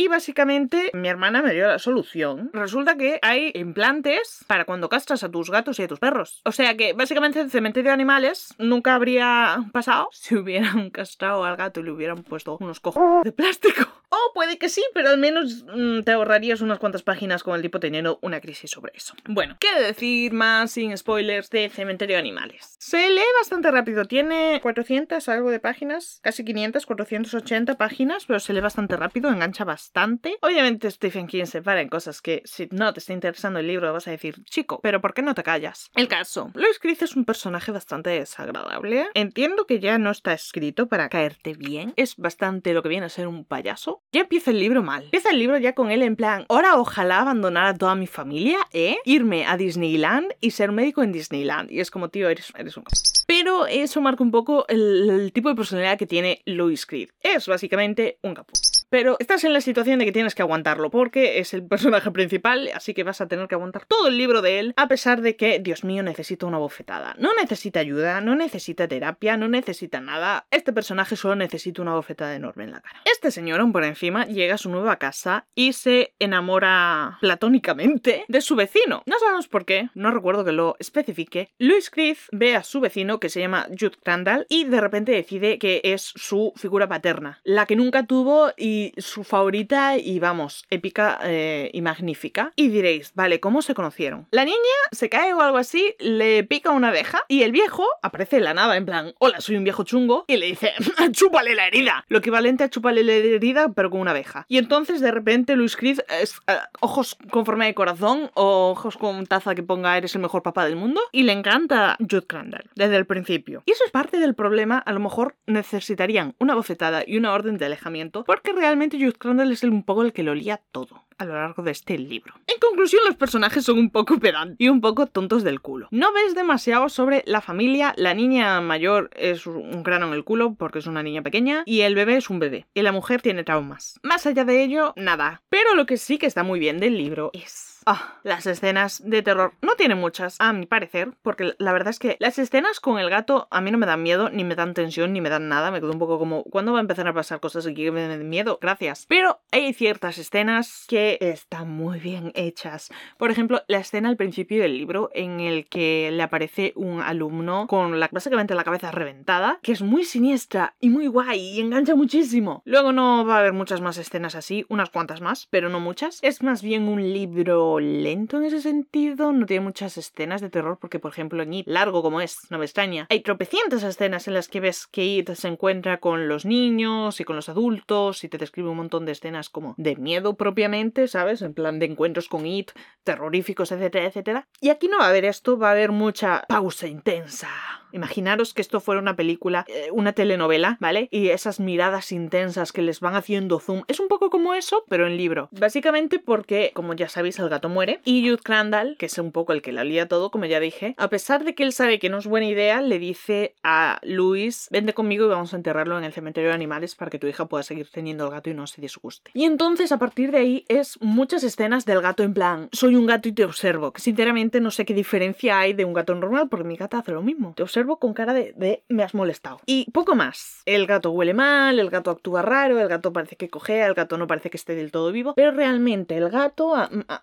Y 0.00 0.08
básicamente 0.08 0.90
mi 0.94 1.08
hermana 1.08 1.42
me 1.42 1.52
dio 1.52 1.68
la 1.68 1.78
solución. 1.78 2.48
Resulta 2.54 2.96
que 2.96 3.18
hay 3.20 3.52
implantes 3.54 4.46
para 4.46 4.64
cuando 4.64 4.88
castras 4.88 5.22
a 5.24 5.30
tus 5.30 5.50
gatos 5.50 5.78
y 5.78 5.82
a 5.82 5.88
tus 5.88 5.98
perros. 5.98 6.40
O 6.46 6.52
sea 6.52 6.74
que 6.74 6.94
básicamente 6.94 7.38
el 7.38 7.50
cementerio 7.50 7.90
de 7.90 7.94
animales 7.96 8.54
nunca 8.56 8.94
habría 8.94 9.62
pasado 9.72 10.08
si 10.12 10.36
hubieran 10.36 10.88
castrado 10.88 11.44
al 11.44 11.58
gato 11.58 11.80
y 11.80 11.82
le 11.82 11.90
hubieran 11.90 12.22
puesto 12.22 12.56
unos 12.58 12.80
cojones 12.80 13.24
de 13.24 13.32
plástico. 13.32 13.99
O 14.10 14.32
puede 14.34 14.58
que 14.58 14.68
sí, 14.68 14.82
pero 14.92 15.08
al 15.08 15.18
menos 15.18 15.64
mm, 15.64 16.00
te 16.02 16.12
ahorrarías 16.12 16.60
unas 16.60 16.78
cuantas 16.78 17.02
páginas 17.02 17.42
con 17.42 17.54
el 17.54 17.62
tipo 17.62 17.78
teniendo 17.78 18.18
una 18.22 18.40
crisis 18.40 18.70
sobre 18.70 18.92
eso. 18.96 19.14
Bueno, 19.24 19.56
¿qué 19.60 19.80
decir 19.80 20.32
más 20.32 20.72
sin 20.72 20.96
spoilers 20.96 21.48
de 21.50 21.68
Cementerio 21.68 22.16
de 22.16 22.20
Animales? 22.20 22.74
Se 22.78 23.08
lee 23.08 23.20
bastante 23.38 23.70
rápido, 23.70 24.04
tiene 24.06 24.58
400 24.62 25.28
algo 25.28 25.50
de 25.50 25.60
páginas, 25.60 26.18
casi 26.22 26.44
500, 26.44 26.86
480 26.86 27.78
páginas, 27.78 28.24
pero 28.26 28.40
se 28.40 28.52
lee 28.52 28.60
bastante 28.60 28.96
rápido, 28.96 29.30
engancha 29.30 29.64
bastante. 29.64 30.36
Obviamente 30.40 30.90
Stephen 30.90 31.28
King 31.28 31.44
se 31.44 31.62
para 31.62 31.80
en 31.80 31.88
cosas 31.88 32.20
que 32.20 32.42
si 32.44 32.68
no 32.72 32.92
te 32.92 32.98
está 32.98 33.12
interesando 33.12 33.60
el 33.60 33.68
libro 33.68 33.92
vas 33.92 34.08
a 34.08 34.10
decir, 34.10 34.42
chico, 34.44 34.80
pero 34.82 35.00
¿por 35.00 35.14
qué 35.14 35.22
no 35.22 35.34
te 35.34 35.44
callas? 35.44 35.90
El 35.94 36.08
caso, 36.08 36.50
Lois 36.54 36.80
Creed 36.80 37.02
es 37.02 37.14
un 37.14 37.24
personaje 37.24 37.70
bastante 37.70 38.10
desagradable. 38.10 39.06
Entiendo 39.14 39.66
que 39.66 39.78
ya 39.78 39.98
no 39.98 40.10
está 40.10 40.32
escrito 40.32 40.88
para 40.88 41.08
caerte 41.08 41.54
bien, 41.54 41.92
es 41.96 42.16
bastante 42.16 42.72
lo 42.72 42.82
que 42.82 42.88
viene 42.88 43.06
a 43.06 43.10
ser 43.10 43.28
un 43.28 43.44
payaso. 43.44 43.99
Ya 44.12 44.22
empieza 44.22 44.50
el 44.50 44.58
libro 44.58 44.82
mal. 44.82 45.04
Empieza 45.04 45.30
el 45.30 45.38
libro 45.38 45.56
ya 45.58 45.74
con 45.74 45.90
él 45.90 46.02
en 46.02 46.16
plan, 46.16 46.44
ahora 46.48 46.76
ojalá 46.76 47.20
abandonar 47.20 47.66
a 47.66 47.78
toda 47.78 47.94
mi 47.94 48.08
familia, 48.08 48.58
¿eh? 48.72 48.96
Irme 49.04 49.46
a 49.46 49.56
Disneyland 49.56 50.32
y 50.40 50.50
ser 50.50 50.72
médico 50.72 51.02
en 51.02 51.12
Disneyland. 51.12 51.70
Y 51.70 51.78
es 51.78 51.90
como, 51.92 52.08
tío, 52.08 52.28
eres, 52.28 52.52
eres 52.58 52.76
un... 52.76 52.84
Pero 53.28 53.66
eso 53.66 54.00
marca 54.00 54.24
un 54.24 54.32
poco 54.32 54.66
el, 54.68 55.08
el 55.08 55.32
tipo 55.32 55.48
de 55.48 55.54
personalidad 55.54 55.96
que 55.96 56.06
tiene 56.06 56.42
Louis 56.44 56.84
Creed. 56.86 57.10
Es 57.20 57.46
básicamente 57.46 58.18
un 58.22 58.34
capullo. 58.34 58.79
Pero 58.90 59.16
estás 59.20 59.44
en 59.44 59.52
la 59.52 59.60
situación 59.60 60.00
de 60.00 60.04
que 60.04 60.12
tienes 60.12 60.34
que 60.34 60.42
aguantarlo 60.42 60.90
porque 60.90 61.38
es 61.38 61.54
el 61.54 61.62
personaje 61.66 62.10
principal, 62.10 62.70
así 62.74 62.92
que 62.92 63.04
vas 63.04 63.20
a 63.20 63.28
tener 63.28 63.46
que 63.46 63.54
aguantar 63.54 63.86
todo 63.86 64.08
el 64.08 64.18
libro 64.18 64.42
de 64.42 64.58
él, 64.58 64.74
a 64.76 64.88
pesar 64.88 65.22
de 65.22 65.36
que, 65.36 65.60
Dios 65.60 65.84
mío, 65.84 66.02
necesita 66.02 66.46
una 66.46 66.58
bofetada. 66.58 67.14
No 67.18 67.30
necesita 67.34 67.80
ayuda, 67.80 68.20
no 68.20 68.34
necesita 68.34 68.88
terapia, 68.88 69.36
no 69.36 69.48
necesita 69.48 70.00
nada. 70.00 70.46
Este 70.50 70.72
personaje 70.72 71.14
solo 71.16 71.36
necesita 71.36 71.82
una 71.82 71.94
bofetada 71.94 72.34
enorme 72.34 72.64
en 72.64 72.72
la 72.72 72.80
cara. 72.80 73.00
Este 73.04 73.30
señor, 73.30 73.60
aún 73.60 73.72
por 73.72 73.84
encima, 73.84 74.26
llega 74.26 74.56
a 74.56 74.58
su 74.58 74.70
nueva 74.70 74.96
casa 74.96 75.46
y 75.54 75.72
se 75.72 76.14
enamora 76.18 77.18
platónicamente 77.20 78.24
de 78.26 78.40
su 78.40 78.56
vecino. 78.56 79.02
No 79.06 79.18
sabemos 79.20 79.46
por 79.46 79.64
qué, 79.64 79.88
no 79.94 80.10
recuerdo 80.10 80.44
que 80.44 80.52
lo 80.52 80.74
especifique. 80.80 81.50
Louis 81.58 81.90
Creed 81.90 82.16
ve 82.32 82.56
a 82.56 82.64
su 82.64 82.80
vecino, 82.80 83.20
que 83.20 83.28
se 83.28 83.40
llama 83.40 83.66
Jude 83.68 83.96
Crandall, 84.02 84.46
y 84.48 84.64
de 84.64 84.80
repente 84.80 85.12
decide 85.12 85.58
que 85.58 85.80
es 85.84 86.12
su 86.16 86.52
figura 86.56 86.88
paterna, 86.88 87.40
la 87.44 87.66
que 87.66 87.76
nunca 87.76 88.04
tuvo 88.06 88.52
y 88.56 88.79
su 88.96 89.24
favorita 89.24 89.96
y 89.98 90.18
vamos, 90.18 90.64
épica 90.70 91.18
eh, 91.22 91.70
y 91.72 91.80
magnífica. 91.82 92.52
Y 92.56 92.68
diréis, 92.68 93.12
vale, 93.14 93.40
¿cómo 93.40 93.62
se 93.62 93.74
conocieron? 93.74 94.26
La 94.30 94.44
niña 94.44 94.56
se 94.92 95.08
cae 95.08 95.32
o 95.34 95.40
algo 95.40 95.58
así, 95.58 95.94
le 95.98 96.44
pica 96.44 96.70
una 96.70 96.88
abeja 96.88 97.22
y 97.28 97.42
el 97.42 97.52
viejo 97.52 97.86
aparece 98.02 98.36
de 98.36 98.42
la 98.42 98.54
nada, 98.54 98.76
en 98.76 98.86
plan, 98.86 99.14
hola, 99.18 99.40
soy 99.40 99.56
un 99.56 99.64
viejo 99.64 99.84
chungo, 99.84 100.24
y 100.26 100.36
le 100.36 100.46
dice, 100.46 100.72
chúpale 101.12 101.54
la 101.54 101.66
herida. 101.66 102.04
Lo 102.08 102.18
equivalente 102.18 102.64
a 102.64 102.70
chúpale 102.70 103.04
la 103.04 103.12
herida, 103.12 103.72
pero 103.72 103.90
con 103.90 104.00
una 104.00 104.12
abeja. 104.12 104.44
Y 104.48 104.58
entonces 104.58 105.00
de 105.00 105.10
repente 105.10 105.56
Luis 105.56 105.76
Creed 105.76 106.00
es 106.20 106.40
eh, 106.46 106.56
ojos 106.80 107.16
con 107.30 107.44
forma 107.46 107.66
de 107.66 107.74
corazón 107.74 108.30
o 108.34 108.70
ojos 108.70 108.96
con 108.96 109.26
taza 109.26 109.54
que 109.54 109.62
ponga 109.62 109.96
eres 109.96 110.14
el 110.14 110.22
mejor 110.22 110.42
papá 110.42 110.64
del 110.64 110.76
mundo. 110.76 111.00
Y 111.12 111.24
le 111.24 111.32
encanta 111.32 111.96
Jude 111.98 112.26
Crandall 112.26 112.70
desde 112.74 112.96
el 112.96 113.06
principio. 113.06 113.62
Y 113.66 113.72
eso 113.72 113.84
es 113.84 113.90
parte 113.90 114.18
del 114.18 114.34
problema, 114.34 114.78
a 114.78 114.92
lo 114.92 115.00
mejor 115.00 115.36
necesitarían 115.46 116.34
una 116.38 116.54
bofetada 116.54 117.02
y 117.06 117.16
una 117.16 117.32
orden 117.32 117.58
de 117.58 117.66
alejamiento 117.66 118.24
porque 118.24 118.52
realmente 118.52 118.69
realmente 118.70 118.98
Jude 118.98 119.14
Crandall 119.14 119.50
es 119.50 119.64
un 119.64 119.82
poco 119.82 120.02
el 120.02 120.12
que 120.12 120.22
lo 120.22 120.32
lía 120.32 120.60
todo 120.70 121.04
a 121.18 121.24
lo 121.24 121.34
largo 121.34 121.64
de 121.64 121.72
este 121.72 121.98
libro. 121.98 122.34
En 122.46 122.58
conclusión, 122.60 123.02
los 123.04 123.16
personajes 123.16 123.64
son 123.64 123.78
un 123.78 123.90
poco 123.90 124.18
pedantes 124.20 124.56
y 124.58 124.68
un 124.68 124.80
poco 124.80 125.06
tontos 125.06 125.42
del 125.42 125.60
culo. 125.60 125.88
No 125.90 126.12
ves 126.12 126.36
demasiado 126.36 126.88
sobre 126.88 127.24
la 127.26 127.40
familia, 127.40 127.92
la 127.96 128.14
niña 128.14 128.60
mayor 128.60 129.10
es 129.16 129.46
un 129.46 129.82
grano 129.82 130.06
en 130.06 130.12
el 130.12 130.24
culo 130.24 130.54
porque 130.54 130.78
es 130.78 130.86
una 130.86 131.02
niña 131.02 131.22
pequeña 131.22 131.64
y 131.66 131.80
el 131.80 131.96
bebé 131.96 132.16
es 132.16 132.30
un 132.30 132.38
bebé 132.38 132.66
y 132.72 132.82
la 132.82 132.92
mujer 132.92 133.22
tiene 133.22 133.42
traumas. 133.42 133.98
Más 134.02 134.24
allá 134.24 134.44
de 134.44 134.62
ello, 134.62 134.94
nada. 134.96 135.42
Pero 135.50 135.74
lo 135.74 135.84
que 135.84 135.96
sí 135.96 136.16
que 136.16 136.26
está 136.26 136.44
muy 136.44 136.60
bien 136.60 136.78
del 136.78 136.96
libro 136.96 137.30
es 137.34 137.69
Ah, 137.86 138.18
las 138.22 138.46
escenas 138.46 139.02
de 139.04 139.22
terror. 139.22 139.52
No 139.62 139.74
tiene 139.74 139.94
muchas, 139.94 140.36
a 140.38 140.52
mi 140.52 140.66
parecer, 140.66 141.14
porque 141.22 141.54
la 141.58 141.72
verdad 141.72 141.90
es 141.90 141.98
que 141.98 142.16
las 142.20 142.38
escenas 142.38 142.80
con 142.80 142.98
el 142.98 143.10
gato 143.10 143.48
a 143.50 143.60
mí 143.60 143.70
no 143.70 143.78
me 143.78 143.86
dan 143.86 144.02
miedo, 144.02 144.30
ni 144.30 144.44
me 144.44 144.54
dan 144.54 144.74
tensión, 144.74 145.12
ni 145.12 145.20
me 145.20 145.30
dan 145.30 145.48
nada. 145.48 145.70
Me 145.70 145.80
quedo 145.80 145.92
un 145.92 145.98
poco 145.98 146.18
como, 146.18 146.44
¿cuándo 146.44 146.72
va 146.72 146.78
a 146.78 146.82
empezar 146.82 147.08
a 147.08 147.14
pasar 147.14 147.40
cosas 147.40 147.66
aquí 147.66 147.84
que 147.84 147.90
me 147.92 148.08
den 148.08 148.28
miedo? 148.28 148.58
Gracias. 148.60 149.06
Pero 149.08 149.40
hay 149.50 149.72
ciertas 149.72 150.18
escenas 150.18 150.84
que 150.88 151.18
están 151.20 151.70
muy 151.70 151.98
bien 151.98 152.32
hechas. 152.34 152.90
Por 153.18 153.30
ejemplo, 153.30 153.62
la 153.68 153.78
escena 153.78 154.08
al 154.08 154.16
principio 154.16 154.62
del 154.62 154.76
libro 154.76 155.10
en 155.14 155.40
el 155.40 155.66
que 155.66 156.10
le 156.12 156.22
aparece 156.22 156.72
un 156.76 157.00
alumno 157.00 157.66
con 157.66 157.98
la, 157.98 158.08
básicamente 158.12 158.54
la 158.54 158.64
cabeza 158.64 158.90
reventada, 158.90 159.58
que 159.62 159.72
es 159.72 159.82
muy 159.82 160.04
siniestra 160.04 160.74
y 160.80 160.90
muy 160.90 161.06
guay 161.06 161.40
y 161.40 161.60
engancha 161.60 161.94
muchísimo. 161.94 162.62
Luego 162.64 162.92
no 162.92 163.24
va 163.24 163.36
a 163.36 163.38
haber 163.40 163.52
muchas 163.52 163.80
más 163.80 163.98
escenas 163.98 164.34
así, 164.34 164.66
unas 164.68 164.90
cuantas 164.90 165.20
más, 165.20 165.46
pero 165.50 165.68
no 165.68 165.80
muchas. 165.80 166.18
Es 166.22 166.42
más 166.42 166.62
bien 166.62 166.88
un 166.88 167.02
libro 167.12 167.69
lento 167.78 168.38
en 168.38 168.44
ese 168.44 168.60
sentido, 168.60 169.32
no 169.32 169.46
tiene 169.46 169.64
muchas 169.64 169.96
escenas 169.96 170.40
de 170.40 170.50
terror 170.50 170.78
porque, 170.80 170.98
por 170.98 171.12
ejemplo, 171.12 171.42
en 171.42 171.54
It, 171.54 171.68
largo 171.68 172.02
como 172.02 172.20
es, 172.20 172.38
no 172.50 172.58
me 172.58 172.64
extraña, 172.64 173.06
hay 173.10 173.20
tropecientas 173.20 173.82
escenas 173.82 174.26
en 174.26 174.34
las 174.34 174.48
que 174.48 174.60
ves 174.60 174.86
que 174.86 175.04
It 175.04 175.30
se 175.30 175.48
encuentra 175.48 176.00
con 176.00 176.28
los 176.28 176.44
niños 176.44 177.20
y 177.20 177.24
con 177.24 177.36
los 177.36 177.48
adultos 177.48 178.24
y 178.24 178.28
te 178.28 178.38
describe 178.38 178.70
un 178.70 178.78
montón 178.78 179.06
de 179.06 179.12
escenas 179.12 179.50
como 179.50 179.74
de 179.76 179.96
miedo 179.96 180.34
propiamente, 180.34 181.06
¿sabes? 181.06 181.42
En 181.42 181.54
plan 181.54 181.78
de 181.78 181.86
encuentros 181.86 182.28
con 182.28 182.46
It, 182.46 182.72
terroríficos, 183.04 183.70
etcétera, 183.70 184.06
etcétera. 184.06 184.48
Y 184.60 184.70
aquí 184.70 184.88
no 184.88 184.98
va 184.98 185.04
a 185.04 185.08
haber 185.10 185.24
esto, 185.24 185.58
va 185.58 185.68
a 185.68 185.72
haber 185.72 185.92
mucha 185.92 186.44
pausa 186.48 186.88
intensa 186.88 187.48
Imaginaros 187.92 188.54
que 188.54 188.62
esto 188.62 188.80
fuera 188.80 189.00
una 189.00 189.16
película, 189.16 189.64
eh, 189.68 189.88
una 189.92 190.12
telenovela, 190.12 190.76
¿vale? 190.80 191.08
Y 191.10 191.28
esas 191.28 191.60
miradas 191.60 192.12
intensas 192.12 192.72
que 192.72 192.82
les 192.82 193.00
van 193.00 193.14
haciendo 193.14 193.60
zoom. 193.60 193.82
Es 193.88 194.00
un 194.00 194.08
poco 194.08 194.30
como 194.30 194.54
eso, 194.54 194.84
pero 194.88 195.06
en 195.06 195.16
libro. 195.16 195.48
Básicamente 195.52 196.18
porque, 196.18 196.72
como 196.74 196.94
ya 196.94 197.08
sabéis, 197.08 197.38
el 197.38 197.48
gato 197.48 197.68
muere. 197.68 198.00
Y 198.04 198.28
Jude 198.28 198.42
Crandall, 198.42 198.96
que 198.98 199.06
es 199.06 199.18
un 199.18 199.32
poco 199.32 199.52
el 199.52 199.62
que 199.62 199.72
la 199.72 199.84
lía 199.84 200.08
todo, 200.08 200.30
como 200.30 200.46
ya 200.46 200.60
dije, 200.60 200.94
a 200.98 201.08
pesar 201.08 201.44
de 201.44 201.54
que 201.54 201.62
él 201.62 201.72
sabe 201.72 201.98
que 201.98 202.08
no 202.08 202.18
es 202.18 202.26
buena 202.26 202.46
idea, 202.46 202.80
le 202.80 202.98
dice 202.98 203.54
a 203.62 204.00
Luis, 204.02 204.68
vente 204.70 204.94
conmigo 204.94 205.26
y 205.26 205.28
vamos 205.28 205.52
a 205.52 205.56
enterrarlo 205.56 205.98
en 205.98 206.04
el 206.04 206.12
cementerio 206.12 206.50
de 206.50 206.54
animales 206.54 206.94
para 206.94 207.10
que 207.10 207.18
tu 207.18 207.26
hija 207.26 207.46
pueda 207.46 207.62
seguir 207.62 207.88
teniendo 207.90 208.24
el 208.24 208.30
gato 208.30 208.50
y 208.50 208.54
no 208.54 208.66
se 208.66 208.80
disguste. 208.80 209.30
Y 209.34 209.44
entonces, 209.44 209.92
a 209.92 209.98
partir 209.98 210.30
de 210.30 210.38
ahí, 210.38 210.64
es 210.68 211.00
muchas 211.00 211.42
escenas 211.44 211.84
del 211.84 212.00
gato 212.00 212.22
en 212.22 212.34
plan, 212.34 212.68
soy 212.72 212.94
un 212.94 213.06
gato 213.06 213.28
y 213.28 213.32
te 213.32 213.44
observo, 213.44 213.92
que 213.92 214.00
sinceramente 214.00 214.60
no 214.60 214.70
sé 214.70 214.84
qué 214.84 214.94
diferencia 214.94 215.58
hay 215.58 215.72
de 215.72 215.84
un 215.84 215.92
gato 215.92 216.14
normal, 216.14 216.48
porque 216.48 216.64
mi 216.64 216.76
gata 216.76 216.98
hace 216.98 217.12
lo 217.12 217.22
mismo. 217.22 217.54
Te 217.56 217.62
observo 217.62 217.79
con 217.86 218.14
cara 218.14 218.32
de, 218.32 218.82
me 218.88 219.02
has 219.02 219.14
molestado. 219.14 219.60
Y 219.66 219.90
poco 219.90 220.14
más. 220.14 220.62
El 220.66 220.86
gato 220.86 221.10
huele 221.10 221.34
mal, 221.34 221.78
el 221.78 221.90
gato 221.90 222.10
actúa 222.10 222.42
raro, 222.42 222.78
el 222.80 222.88
gato 222.88 223.12
parece 223.12 223.36
que 223.36 223.48
cojea, 223.48 223.86
el 223.86 223.94
gato 223.94 224.18
no 224.18 224.26
parece 224.26 224.50
que 224.50 224.56
esté 224.56 224.74
del 224.74 224.90
todo 224.90 225.12
vivo, 225.12 225.34
pero 225.34 225.50
realmente 225.50 226.16
el 226.16 226.30
gato, 226.30 226.74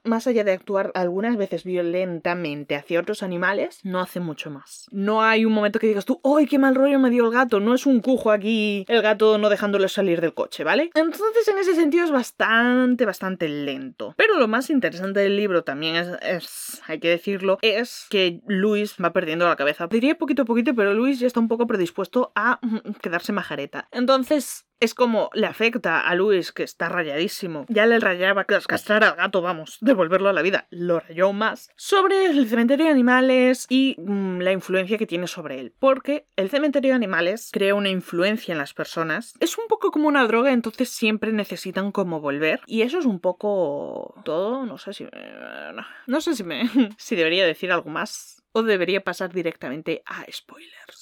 más 0.03 0.27
allá 0.27 0.43
de 0.43 0.51
actuar 0.51 0.91
algunas 0.95 1.37
veces 1.37 1.63
violentamente 1.63 2.75
hacia 2.75 2.99
otros 2.99 3.23
animales, 3.23 3.79
no 3.83 3.99
hace 3.99 4.19
mucho 4.19 4.49
más. 4.49 4.87
No 4.91 5.21
hay 5.21 5.45
un 5.45 5.53
momento 5.53 5.79
que 5.79 5.87
digas 5.87 6.05
tú, 6.05 6.19
¡ay, 6.23 6.47
qué 6.47 6.59
mal 6.59 6.75
rollo 6.75 6.99
me 6.99 7.09
dio 7.09 7.25
el 7.25 7.31
gato! 7.31 7.59
No 7.59 7.73
es 7.73 7.85
un 7.85 8.01
cujo 8.01 8.31
aquí 8.31 8.85
el 8.87 9.01
gato 9.01 9.37
no 9.37 9.49
dejándole 9.49 9.89
salir 9.89 10.21
del 10.21 10.33
coche, 10.33 10.63
¿vale? 10.63 10.89
Entonces 10.93 11.47
en 11.47 11.57
ese 11.57 11.75
sentido 11.75 12.05
es 12.05 12.11
bastante, 12.11 13.05
bastante 13.05 13.47
lento. 13.47 14.13
Pero 14.17 14.37
lo 14.37 14.47
más 14.47 14.69
interesante 14.69 15.19
del 15.19 15.35
libro 15.37 15.63
también 15.63 15.95
es, 16.21 16.81
hay 16.87 16.99
que 16.99 17.09
decirlo, 17.09 17.57
es 17.61 18.05
que 18.09 18.41
Luis 18.47 18.95
va 19.03 19.13
perdiendo 19.13 19.47
la 19.47 19.55
cabeza. 19.55 19.87
Diría 19.87 20.17
poquito 20.17 20.45
poquito, 20.47 20.73
pero 20.73 20.93
Luis 20.93 21.19
ya 21.19 21.27
está 21.27 21.39
un 21.39 21.47
poco 21.47 21.67
predispuesto 21.67 22.31
a 22.35 22.59
mm, 22.61 22.93
quedarse 23.01 23.31
majareta. 23.31 23.87
Entonces, 23.91 24.67
es 24.79 24.93
como 24.93 25.29
le 25.33 25.47
afecta 25.47 26.01
a 26.01 26.15
Luis, 26.15 26.51
que 26.51 26.63
está 26.63 26.89
rayadísimo. 26.89 27.65
Ya 27.67 27.85
le 27.85 27.99
rayaba 27.99 28.45
que 28.45 28.57
castrar 28.67 29.03
al 29.03 29.15
gato, 29.15 29.41
vamos, 29.41 29.77
devolverlo 29.81 30.29
a 30.29 30.33
la 30.33 30.41
vida. 30.41 30.67
Lo 30.69 30.99
rayó 30.99 31.33
más. 31.33 31.69
Sobre 31.75 32.25
el 32.25 32.47
cementerio 32.47 32.85
de 32.85 32.91
animales 32.91 33.65
y 33.69 33.95
mm, 33.97 34.39
la 34.39 34.51
influencia 34.51 34.97
que 34.97 35.07
tiene 35.07 35.27
sobre 35.27 35.59
él. 35.59 35.73
Porque 35.79 36.27
el 36.35 36.49
cementerio 36.49 36.91
de 36.91 36.95
animales 36.95 37.49
crea 37.51 37.75
una 37.75 37.89
influencia 37.89 38.51
en 38.51 38.59
las 38.59 38.73
personas. 38.73 39.33
Es 39.39 39.57
un 39.57 39.67
poco 39.67 39.91
como 39.91 40.07
una 40.07 40.27
droga, 40.27 40.51
entonces 40.51 40.89
siempre 40.89 41.31
necesitan 41.31 41.91
como 41.91 42.21
volver. 42.21 42.61
Y 42.67 42.81
eso 42.81 42.99
es 42.99 43.05
un 43.05 43.19
poco 43.19 44.15
todo. 44.23 44.65
No 44.65 44.77
sé 44.77 44.93
si 44.93 45.05
me... 45.05 45.11
No 46.05 46.21
sé 46.21 46.35
si 46.35 46.43
me... 46.43 46.69
si 46.97 47.15
debería 47.15 47.45
decir 47.45 47.71
algo 47.71 47.89
más. 47.89 48.43
O 48.57 48.59
debería 48.71 49.05
pasar 49.09 49.29
directamente 49.39 49.91
a 50.15 50.17
spoilers. 50.37 50.99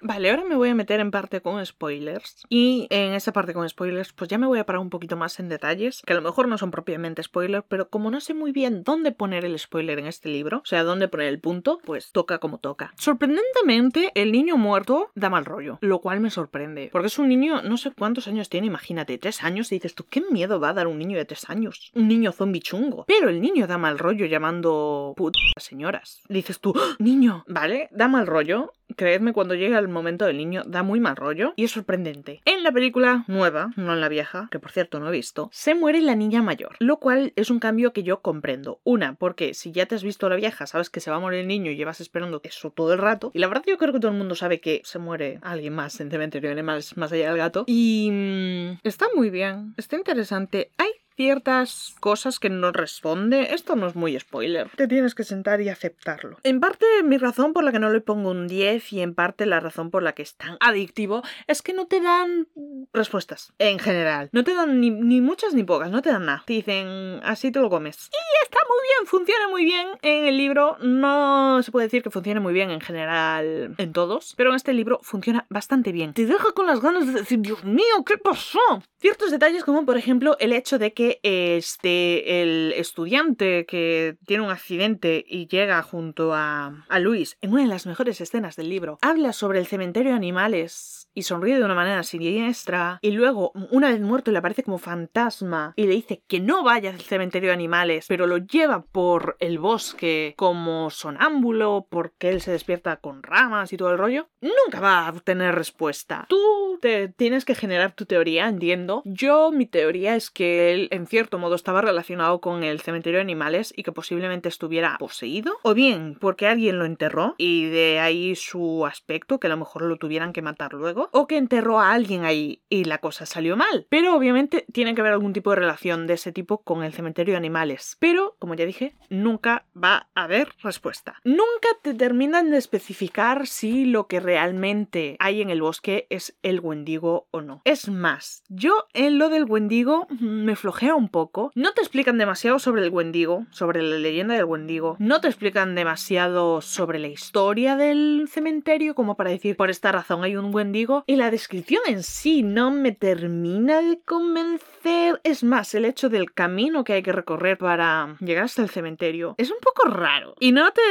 Vale, 0.00 0.30
ahora 0.30 0.44
me 0.44 0.56
voy 0.56 0.68
a 0.68 0.74
meter 0.74 1.00
en 1.00 1.10
parte 1.10 1.40
con 1.40 1.64
spoilers. 1.64 2.44
Y 2.48 2.86
en 2.90 3.14
esa 3.14 3.32
parte 3.32 3.54
con 3.54 3.68
spoilers, 3.68 4.12
pues 4.12 4.28
ya 4.28 4.38
me 4.38 4.46
voy 4.46 4.58
a 4.58 4.66
parar 4.66 4.80
un 4.80 4.90
poquito 4.90 5.16
más 5.16 5.38
en 5.40 5.48
detalles, 5.48 6.02
que 6.06 6.12
a 6.12 6.16
lo 6.16 6.22
mejor 6.22 6.48
no 6.48 6.58
son 6.58 6.70
propiamente 6.70 7.22
spoilers, 7.22 7.64
pero 7.68 7.88
como 7.88 8.10
no 8.10 8.20
sé 8.20 8.34
muy 8.34 8.52
bien 8.52 8.82
dónde 8.84 9.12
poner 9.12 9.44
el 9.44 9.58
spoiler 9.58 9.98
en 9.98 10.06
este 10.06 10.28
libro, 10.28 10.58
o 10.58 10.66
sea, 10.66 10.84
dónde 10.84 11.08
poner 11.08 11.28
el 11.28 11.40
punto, 11.40 11.78
pues 11.84 12.12
toca 12.12 12.38
como 12.38 12.58
toca. 12.58 12.92
Sorprendentemente, 12.96 14.12
el 14.14 14.32
niño 14.32 14.56
muerto 14.56 15.10
da 15.14 15.30
mal 15.30 15.44
rollo, 15.44 15.78
lo 15.80 16.00
cual 16.00 16.20
me 16.20 16.30
sorprende. 16.30 16.88
Porque 16.92 17.08
es 17.08 17.18
un 17.18 17.28
niño, 17.28 17.62
no 17.62 17.76
sé 17.76 17.90
cuántos 17.90 18.28
años 18.28 18.48
tiene, 18.48 18.66
imagínate, 18.66 19.18
tres 19.18 19.42
años, 19.42 19.72
y 19.72 19.76
dices 19.76 19.94
tú, 19.94 20.04
¿qué 20.08 20.22
miedo 20.30 20.60
va 20.60 20.70
a 20.70 20.74
dar 20.74 20.86
un 20.86 20.98
niño 20.98 21.16
de 21.16 21.24
tres 21.24 21.48
años? 21.48 21.90
Un 21.94 22.08
niño 22.08 22.32
zombie 22.32 22.60
chungo. 22.60 23.04
Pero 23.06 23.28
el 23.28 23.40
niño 23.40 23.66
da 23.66 23.78
mal 23.78 23.98
rollo 23.98 24.26
llamando 24.26 25.14
putas 25.16 25.40
señoras. 25.58 26.22
Dices 26.28 26.60
tú, 26.60 26.74
¡Ah! 26.76 26.96
niño, 26.98 27.44
¿vale? 27.48 27.88
Da 27.90 28.08
mal 28.08 28.26
rollo. 28.26 28.72
Creedme, 28.96 29.34
cuando 29.34 29.54
llega 29.54 29.78
el 29.78 29.88
momento 29.88 30.24
del 30.24 30.38
niño, 30.38 30.62
da 30.66 30.82
muy 30.82 31.00
mal 31.00 31.16
rollo 31.16 31.52
y 31.56 31.64
es 31.64 31.70
sorprendente. 31.70 32.40
En 32.46 32.62
la 32.62 32.72
película 32.72 33.24
nueva, 33.28 33.70
no 33.76 33.92
en 33.92 34.00
la 34.00 34.08
vieja, 34.08 34.48
que 34.50 34.58
por 34.58 34.70
cierto 34.70 35.00
no 35.00 35.08
he 35.08 35.12
visto, 35.12 35.50
se 35.52 35.74
muere 35.74 36.00
la 36.00 36.14
niña 36.14 36.42
mayor, 36.42 36.76
lo 36.78 36.96
cual 36.98 37.34
es 37.36 37.50
un 37.50 37.58
cambio 37.58 37.92
que 37.92 38.02
yo 38.02 38.22
comprendo. 38.22 38.80
Una, 38.84 39.14
porque 39.14 39.52
si 39.52 39.70
ya 39.72 39.84
te 39.84 39.94
has 39.94 40.02
visto 40.02 40.30
la 40.30 40.36
vieja, 40.36 40.66
sabes 40.66 40.88
que 40.88 41.00
se 41.00 41.10
va 41.10 41.18
a 41.18 41.20
morir 41.20 41.40
el 41.40 41.48
niño 41.48 41.70
y 41.70 41.76
llevas 41.76 42.00
esperando 42.00 42.40
eso 42.42 42.70
todo 42.70 42.94
el 42.94 42.98
rato. 42.98 43.30
Y 43.34 43.38
la 43.38 43.48
verdad 43.48 43.64
yo 43.66 43.76
creo 43.76 43.92
que 43.92 44.00
todo 44.00 44.12
el 44.12 44.16
mundo 44.16 44.34
sabe 44.34 44.60
que 44.60 44.80
se 44.84 44.98
muere 44.98 45.40
alguien 45.42 45.74
más 45.74 46.00
en 46.00 46.10
Cementerio 46.10 46.54
de 46.54 46.62
más 46.62 47.12
allá 47.12 47.28
del 47.28 47.36
gato. 47.36 47.64
Y 47.66 48.08
mm, 48.10 48.78
está 48.82 49.08
muy 49.14 49.28
bien, 49.28 49.74
está 49.76 49.96
interesante. 49.96 50.70
Hay 50.78 50.90
ciertas 51.16 51.94
cosas 52.00 52.38
que 52.38 52.50
no 52.50 52.72
responde. 52.72 53.54
Esto 53.54 53.74
no 53.74 53.86
es 53.86 53.96
muy 53.96 54.18
spoiler. 54.18 54.68
Te 54.76 54.86
tienes 54.86 55.14
que 55.14 55.24
sentar 55.24 55.60
y 55.60 55.68
aceptarlo. 55.68 56.38
En 56.42 56.60
parte, 56.60 56.86
mi 57.04 57.18
razón 57.18 57.52
por 57.52 57.64
la 57.64 57.72
que 57.72 57.78
no 57.78 57.90
le 57.90 58.00
pongo 58.00 58.30
un 58.30 58.46
10 58.46 58.92
y 58.92 59.00
en 59.00 59.14
parte 59.14 59.46
la 59.46 59.60
razón 59.60 59.90
por 59.90 60.02
la 60.02 60.12
que 60.12 60.22
es 60.22 60.36
tan 60.36 60.56
adictivo 60.60 61.22
es 61.46 61.62
que 61.62 61.72
no 61.72 61.86
te 61.86 62.00
dan 62.00 62.48
respuestas. 62.92 63.52
En 63.58 63.78
general. 63.78 64.28
No 64.32 64.44
te 64.44 64.54
dan 64.54 64.80
ni, 64.80 64.90
muchas 65.20 65.54
ni 65.54 65.64
pocas. 65.64 65.90
No 65.90 66.02
te 66.02 66.10
dan 66.10 66.26
nada. 66.26 66.44
Te 66.46 66.52
dicen, 66.52 67.20
así 67.22 67.50
te 67.50 67.60
lo 67.60 67.70
comes. 67.70 68.10
Y 68.12 68.44
está 68.44 68.58
muy 68.68 68.78
bien, 68.82 69.06
funciona 69.06 69.48
muy 69.48 69.64
bien. 69.64 69.88
En 70.02 70.26
el 70.26 70.36
libro 70.36 70.76
no 70.80 71.62
se 71.62 71.72
puede 71.72 71.86
decir 71.86 72.02
que 72.02 72.10
funcione 72.10 72.40
muy 72.40 72.52
bien 72.52 72.70
en 72.70 72.80
general 72.80 73.74
en 73.78 73.92
todos, 73.92 74.34
pero 74.36 74.50
en 74.50 74.56
este 74.56 74.72
libro 74.74 75.00
funciona 75.02 75.46
bastante 75.48 75.92
bien. 75.92 76.12
Te 76.12 76.26
deja 76.26 76.52
con 76.52 76.66
las 76.66 76.80
ganas 76.80 77.06
de 77.06 77.12
decir, 77.12 77.40
Dios 77.40 77.64
mío, 77.64 78.04
¿qué 78.04 78.18
pasó? 78.18 78.58
Ciertos 78.98 79.30
detalles 79.30 79.64
como 79.64 79.84
por 79.86 79.96
ejemplo 79.96 80.36
el 80.40 80.52
hecho 80.52 80.78
de 80.78 80.92
que 80.92 81.05
este, 81.22 82.42
el 82.42 82.72
estudiante 82.76 83.66
que 83.66 84.16
tiene 84.26 84.44
un 84.44 84.50
accidente 84.50 85.24
y 85.26 85.46
llega 85.46 85.82
junto 85.82 86.34
a, 86.34 86.84
a 86.88 86.98
Luis 86.98 87.36
en 87.40 87.52
una 87.52 87.62
de 87.62 87.68
las 87.68 87.86
mejores 87.86 88.20
escenas 88.20 88.56
del 88.56 88.68
libro, 88.68 88.98
habla 89.02 89.32
sobre 89.32 89.58
el 89.58 89.66
cementerio 89.66 90.12
de 90.12 90.16
animales 90.16 91.05
y 91.16 91.22
sonríe 91.22 91.58
de 91.58 91.64
una 91.64 91.74
manera 91.74 92.02
siniestra 92.02 92.98
y 93.00 93.10
luego 93.10 93.50
una 93.70 93.90
vez 93.90 94.00
muerto 94.00 94.30
le 94.30 94.38
aparece 94.38 94.62
como 94.62 94.78
fantasma 94.78 95.72
y 95.74 95.86
le 95.86 95.94
dice 95.94 96.22
que 96.28 96.40
no 96.40 96.62
vaya 96.62 96.90
al 96.90 97.00
cementerio 97.00 97.48
de 97.48 97.54
animales 97.54 98.04
pero 98.06 98.26
lo 98.26 98.36
lleva 98.36 98.84
por 98.84 99.36
el 99.40 99.58
bosque 99.58 100.34
como 100.36 100.90
sonámbulo 100.90 101.86
porque 101.90 102.28
él 102.28 102.42
se 102.42 102.52
despierta 102.52 102.96
con 102.96 103.22
ramas 103.22 103.72
y 103.72 103.78
todo 103.78 103.90
el 103.90 103.98
rollo 103.98 104.28
nunca 104.40 104.80
va 104.80 105.08
a 105.08 105.12
tener 105.12 105.54
respuesta. 105.54 106.26
Tú 106.28 106.78
te 106.82 107.08
tienes 107.08 107.44
que 107.46 107.54
generar 107.54 107.92
tu 107.92 108.04
teoría 108.04 108.48
entiendo. 108.48 109.02
Yo 109.06 109.50
mi 109.50 109.66
teoría 109.66 110.14
es 110.14 110.30
que 110.30 110.72
él 110.72 110.88
en 110.90 111.06
cierto 111.06 111.38
modo 111.38 111.54
estaba 111.54 111.80
relacionado 111.80 112.40
con 112.40 112.62
el 112.62 112.80
cementerio 112.80 113.18
de 113.18 113.22
animales 113.22 113.72
y 113.74 113.82
que 113.82 113.92
posiblemente 113.92 114.50
estuviera 114.50 114.96
poseído 114.98 115.54
o 115.62 115.72
bien 115.72 116.18
porque 116.20 116.46
alguien 116.46 116.78
lo 116.78 116.84
enterró 116.84 117.34
y 117.38 117.70
de 117.70 118.00
ahí 118.00 118.36
su 118.36 118.84
aspecto 118.84 119.40
que 119.40 119.46
a 119.46 119.50
lo 119.50 119.56
mejor 119.56 119.82
lo 119.82 119.96
tuvieran 119.96 120.34
que 120.34 120.42
matar 120.42 120.74
luego 120.74 121.05
o 121.12 121.26
que 121.26 121.36
enterró 121.36 121.80
a 121.80 121.92
alguien 121.92 122.24
ahí 122.24 122.62
y 122.68 122.84
la 122.84 122.98
cosa 122.98 123.26
salió 123.26 123.56
mal. 123.56 123.86
Pero 123.88 124.14
obviamente 124.14 124.66
tiene 124.72 124.94
que 124.94 125.00
haber 125.00 125.12
algún 125.12 125.32
tipo 125.32 125.50
de 125.50 125.56
relación 125.56 126.06
de 126.06 126.14
ese 126.14 126.32
tipo 126.32 126.62
con 126.62 126.82
el 126.82 126.92
cementerio 126.92 127.32
de 127.32 127.38
animales. 127.38 127.96
Pero, 128.00 128.36
como 128.38 128.54
ya 128.54 128.66
dije, 128.66 128.94
nunca 129.08 129.66
va 129.74 130.08
a 130.14 130.24
haber 130.24 130.50
respuesta. 130.62 131.20
Nunca 131.24 131.68
te 131.82 131.94
terminan 131.94 132.50
de 132.50 132.58
especificar 132.58 133.46
si 133.46 133.84
lo 133.84 134.06
que 134.06 134.20
realmente 134.20 135.16
hay 135.18 135.42
en 135.42 135.50
el 135.50 135.62
bosque 135.62 136.06
es 136.10 136.36
el 136.42 136.60
Wendigo 136.60 137.28
o 137.30 137.40
no. 137.40 137.62
Es 137.64 137.88
más, 137.88 138.42
yo 138.48 138.86
en 138.92 139.18
lo 139.18 139.28
del 139.28 139.44
Wendigo 139.44 140.06
me 140.20 140.56
flojeo 140.56 140.96
un 140.96 141.08
poco. 141.08 141.50
No 141.54 141.72
te 141.72 141.80
explican 141.80 142.18
demasiado 142.18 142.58
sobre 142.58 142.82
el 142.82 142.90
Wendigo, 142.90 143.46
sobre 143.50 143.82
la 143.82 143.98
leyenda 143.98 144.34
del 144.34 144.44
Wendigo. 144.44 144.96
No 144.98 145.20
te 145.20 145.28
explican 145.28 145.74
demasiado 145.74 146.60
sobre 146.60 146.98
la 146.98 147.08
historia 147.08 147.76
del 147.76 148.28
cementerio 148.30 148.94
como 148.94 149.16
para 149.16 149.30
decir 149.30 149.56
por 149.56 149.70
esta 149.70 149.92
razón 149.92 150.24
hay 150.24 150.36
un 150.36 150.54
Wendigo 150.54 150.95
y 151.06 151.16
la 151.16 151.30
descripción 151.30 151.82
en 151.86 152.02
sí 152.02 152.42
no 152.42 152.70
me 152.70 152.92
termina 152.92 153.82
de 153.82 154.00
convencer. 154.04 155.20
Es 155.24 155.44
más, 155.44 155.74
el 155.74 155.84
hecho 155.84 156.08
del 156.08 156.32
camino 156.32 156.84
que 156.84 156.94
hay 156.94 157.02
que 157.02 157.12
recorrer 157.12 157.58
para 157.58 158.16
llegar 158.20 158.44
hasta 158.44 158.62
el 158.62 158.70
cementerio 158.70 159.34
es 159.38 159.50
un 159.50 159.58
poco 159.60 159.88
raro 159.88 160.34
y 160.40 160.52
no 160.52 160.72
te 160.72 160.82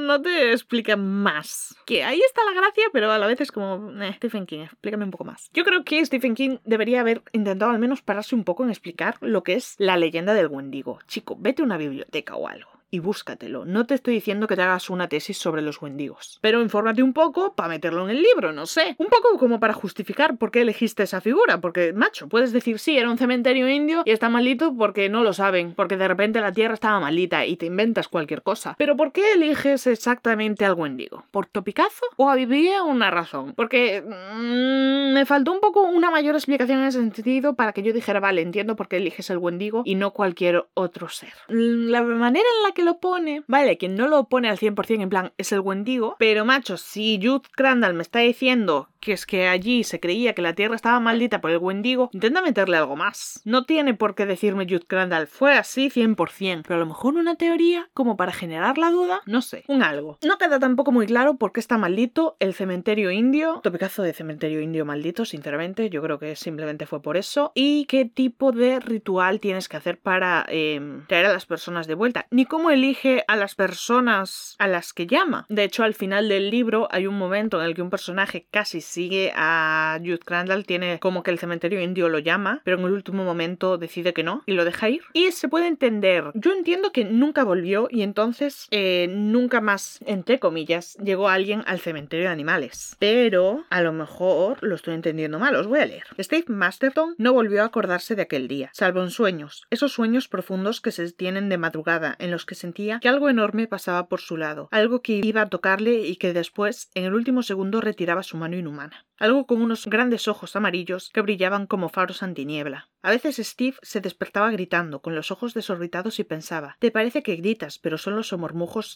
no 0.00 0.20
te 0.20 0.52
explica 0.52 0.96
más. 0.96 1.76
Que 1.86 2.04
ahí 2.04 2.20
está 2.20 2.44
la 2.44 2.52
gracia, 2.52 2.84
pero 2.92 3.10
a 3.10 3.18
la 3.18 3.26
vez 3.26 3.40
es 3.40 3.52
como 3.52 3.92
Stephen 4.14 4.46
King, 4.46 4.60
explícame 4.60 5.04
un 5.04 5.10
poco 5.10 5.24
más. 5.24 5.50
Yo 5.52 5.64
creo 5.64 5.84
que 5.84 6.04
Stephen 6.04 6.34
King 6.34 6.58
debería 6.64 7.00
haber 7.00 7.22
intentado 7.32 7.70
al 7.70 7.78
menos 7.78 8.02
pararse 8.02 8.34
un 8.34 8.44
poco 8.44 8.64
en 8.64 8.70
explicar 8.70 9.16
lo 9.20 9.42
que 9.42 9.54
es 9.54 9.74
la 9.78 9.96
leyenda 9.96 10.34
del 10.34 10.48
Wendigo. 10.48 10.98
Chico, 11.06 11.36
vete 11.38 11.62
a 11.62 11.64
una 11.64 11.76
biblioteca 11.76 12.36
o 12.36 12.48
algo 12.48 12.74
y 12.94 13.00
búscatelo. 13.00 13.64
No 13.64 13.86
te 13.86 13.94
estoy 13.94 14.14
diciendo 14.14 14.46
que 14.46 14.54
te 14.54 14.62
hagas 14.62 14.88
una 14.88 15.08
tesis 15.08 15.36
sobre 15.36 15.62
los 15.62 15.82
wendigos, 15.82 16.38
pero 16.40 16.62
infórmate 16.62 17.02
un 17.02 17.12
poco 17.12 17.52
para 17.56 17.68
meterlo 17.68 18.04
en 18.04 18.10
el 18.10 18.22
libro, 18.22 18.52
no 18.52 18.66
sé. 18.66 18.94
Un 18.98 19.08
poco 19.08 19.36
como 19.36 19.58
para 19.58 19.72
justificar 19.72 20.36
por 20.36 20.52
qué 20.52 20.60
elegiste 20.60 21.02
esa 21.02 21.20
figura, 21.20 21.60
porque, 21.60 21.92
macho, 21.92 22.28
puedes 22.28 22.52
decir, 22.52 22.78
sí, 22.78 22.96
era 22.96 23.10
un 23.10 23.18
cementerio 23.18 23.68
indio 23.68 24.02
y 24.04 24.12
está 24.12 24.28
malito 24.28 24.76
porque 24.76 25.08
no 25.08 25.24
lo 25.24 25.32
saben, 25.32 25.74
porque 25.74 25.96
de 25.96 26.06
repente 26.06 26.40
la 26.40 26.52
tierra 26.52 26.74
estaba 26.74 27.00
malita 27.00 27.44
y 27.44 27.56
te 27.56 27.66
inventas 27.66 28.06
cualquier 28.06 28.42
cosa. 28.42 28.76
Pero 28.78 28.96
¿por 28.96 29.10
qué 29.10 29.32
eliges 29.32 29.88
exactamente 29.88 30.64
al 30.64 30.74
wendigo? 30.74 31.24
¿Por 31.32 31.46
topicazo? 31.46 32.06
¿O 32.14 32.30
había 32.30 32.84
una 32.84 33.10
razón? 33.10 33.54
Porque 33.56 34.02
mm, 34.02 35.14
me 35.14 35.26
faltó 35.26 35.50
un 35.50 35.58
poco 35.58 35.82
una 35.82 36.12
mayor 36.12 36.36
explicación 36.36 36.78
en 36.78 36.84
ese 36.84 37.00
sentido 37.00 37.54
para 37.54 37.72
que 37.72 37.82
yo 37.82 37.92
dijera, 37.92 38.20
vale, 38.20 38.40
entiendo 38.42 38.76
por 38.76 38.86
qué 38.86 38.98
eliges 38.98 39.30
el 39.30 39.38
wendigo 39.38 39.82
y 39.84 39.96
no 39.96 40.12
cualquier 40.12 40.66
otro 40.74 41.08
ser. 41.08 41.32
La 41.48 42.00
manera 42.00 42.46
en 42.56 42.62
la 42.62 42.70
que 42.72 42.83
lo 42.84 42.98
pone, 42.98 43.42
vale, 43.46 43.76
quien 43.76 43.96
no 43.96 44.06
lo 44.06 44.28
pone 44.28 44.48
al 44.48 44.58
100% 44.58 45.02
en 45.02 45.08
plan 45.08 45.32
es 45.38 45.50
el 45.52 45.60
Wendigo, 45.60 46.16
pero 46.18 46.44
macho, 46.44 46.76
si 46.76 47.18
Jude 47.20 47.48
Crandall 47.56 47.94
me 47.94 48.02
está 48.02 48.20
diciendo 48.20 48.88
que 49.04 49.12
es 49.12 49.26
que 49.26 49.46
allí 49.48 49.84
se 49.84 50.00
creía 50.00 50.34
que 50.34 50.42
la 50.42 50.54
tierra 50.54 50.74
estaba 50.74 50.98
maldita 50.98 51.40
por 51.40 51.50
el 51.50 51.58
Wendigo, 51.58 52.08
intenta 52.12 52.42
meterle 52.42 52.78
algo 52.78 52.96
más. 52.96 53.40
No 53.44 53.64
tiene 53.64 53.94
por 53.94 54.14
qué 54.14 54.26
decirme 54.26 54.64
Jude 54.64 54.86
Crandall, 54.86 55.26
fue 55.26 55.56
así 55.56 55.90
100%, 55.90 56.62
pero 56.62 56.76
a 56.76 56.78
lo 56.78 56.86
mejor 56.86 57.14
una 57.14 57.36
teoría 57.36 57.88
como 57.92 58.16
para 58.16 58.32
generar 58.32 58.78
la 58.78 58.90
duda, 58.90 59.20
no 59.26 59.42
sé, 59.42 59.64
un 59.68 59.82
algo. 59.82 60.18
No 60.24 60.38
queda 60.38 60.58
tampoco 60.58 60.90
muy 60.90 61.06
claro 61.06 61.36
por 61.36 61.52
qué 61.52 61.60
está 61.60 61.78
maldito 61.78 62.36
el 62.40 62.54
cementerio 62.54 63.10
indio, 63.10 63.60
topicazo 63.62 64.02
de 64.02 64.14
cementerio 64.14 64.60
indio 64.60 64.84
maldito, 64.84 65.24
sinceramente, 65.24 65.90
yo 65.90 66.02
creo 66.02 66.18
que 66.18 66.34
simplemente 66.34 66.86
fue 66.86 67.02
por 67.02 67.16
eso, 67.16 67.52
y 67.54 67.84
qué 67.84 68.06
tipo 68.06 68.52
de 68.52 68.80
ritual 68.80 69.38
tienes 69.40 69.68
que 69.68 69.76
hacer 69.76 69.98
para 69.98 70.46
em, 70.48 71.06
traer 71.06 71.26
a 71.26 71.32
las 71.32 71.44
personas 71.44 71.86
de 71.86 71.94
vuelta, 71.94 72.26
ni 72.30 72.46
cómo 72.46 72.70
elige 72.70 73.24
a 73.28 73.36
las 73.36 73.54
personas 73.54 74.56
a 74.58 74.66
las 74.66 74.92
que 74.92 75.06
llama. 75.06 75.44
De 75.50 75.64
hecho, 75.64 75.84
al 75.84 75.94
final 75.94 76.28
del 76.28 76.50
libro 76.50 76.88
hay 76.90 77.06
un 77.06 77.18
momento 77.18 77.60
en 77.60 77.66
el 77.66 77.74
que 77.74 77.82
un 77.82 77.90
personaje 77.90 78.46
casi 78.50 78.80
sigue 78.94 79.32
a 79.34 79.98
Jude 80.00 80.20
Crandall, 80.20 80.64
tiene 80.64 81.00
como 81.00 81.24
que 81.24 81.32
el 81.32 81.40
cementerio 81.40 81.80
indio 81.80 82.08
lo 82.08 82.20
llama, 82.20 82.62
pero 82.64 82.78
en 82.78 82.84
el 82.84 82.92
último 82.92 83.24
momento 83.24 83.76
decide 83.76 84.12
que 84.12 84.22
no 84.22 84.44
y 84.46 84.52
lo 84.52 84.64
deja 84.64 84.88
ir. 84.88 85.02
Y 85.12 85.32
se 85.32 85.48
puede 85.48 85.66
entender. 85.66 86.30
Yo 86.34 86.52
entiendo 86.52 86.92
que 86.92 87.04
nunca 87.04 87.42
volvió 87.42 87.88
y 87.90 88.02
entonces 88.02 88.68
eh, 88.70 89.08
nunca 89.10 89.60
más, 89.60 89.98
entre 90.06 90.38
comillas, 90.38 90.96
llegó 91.02 91.28
alguien 91.28 91.64
al 91.66 91.80
cementerio 91.80 92.26
de 92.26 92.32
animales. 92.32 92.96
Pero 93.00 93.64
a 93.68 93.82
lo 93.82 93.92
mejor 93.92 94.62
lo 94.62 94.76
estoy 94.76 94.94
entendiendo 94.94 95.40
mal, 95.40 95.56
os 95.56 95.66
voy 95.66 95.80
a 95.80 95.86
leer. 95.86 96.04
Steve 96.20 96.44
Masterton 96.46 97.16
no 97.18 97.32
volvió 97.32 97.62
a 97.62 97.66
acordarse 97.66 98.14
de 98.14 98.22
aquel 98.22 98.46
día, 98.46 98.70
salvo 98.72 99.02
en 99.02 99.10
sueños, 99.10 99.64
esos 99.70 99.92
sueños 99.92 100.28
profundos 100.28 100.80
que 100.80 100.92
se 100.92 101.10
tienen 101.10 101.48
de 101.48 101.58
madrugada, 101.58 102.14
en 102.20 102.30
los 102.30 102.46
que 102.46 102.54
sentía 102.54 103.00
que 103.00 103.08
algo 103.08 103.28
enorme 103.28 103.66
pasaba 103.66 104.06
por 104.06 104.20
su 104.20 104.36
lado, 104.36 104.68
algo 104.70 105.02
que 105.02 105.20
iba 105.24 105.42
a 105.42 105.48
tocarle 105.48 106.06
y 106.06 106.14
que 106.16 106.32
después, 106.32 106.90
en 106.94 107.04
el 107.04 107.14
último 107.14 107.42
segundo, 107.42 107.80
retiraba 107.80 108.22
su 108.22 108.36
mano 108.36 108.56
inhumana 108.56 108.83
mukana. 108.84 109.04
Algo 109.18 109.46
con 109.46 109.62
unos 109.62 109.86
grandes 109.86 110.28
ojos 110.28 110.56
amarillos 110.56 111.10
que 111.12 111.20
brillaban 111.20 111.66
como 111.66 111.88
faros 111.88 112.22
antiniebla. 112.22 112.88
A 113.02 113.10
veces 113.10 113.36
Steve 113.36 113.76
se 113.82 114.00
despertaba 114.00 114.50
gritando, 114.50 115.02
con 115.02 115.14
los 115.14 115.30
ojos 115.30 115.52
desorbitados 115.52 116.18
y 116.20 116.24
pensaba 116.24 116.78
Te 116.78 116.90
parece 116.90 117.22
que 117.22 117.36
gritas, 117.36 117.78
pero 117.78 117.98
son 117.98 118.16
los 118.16 118.34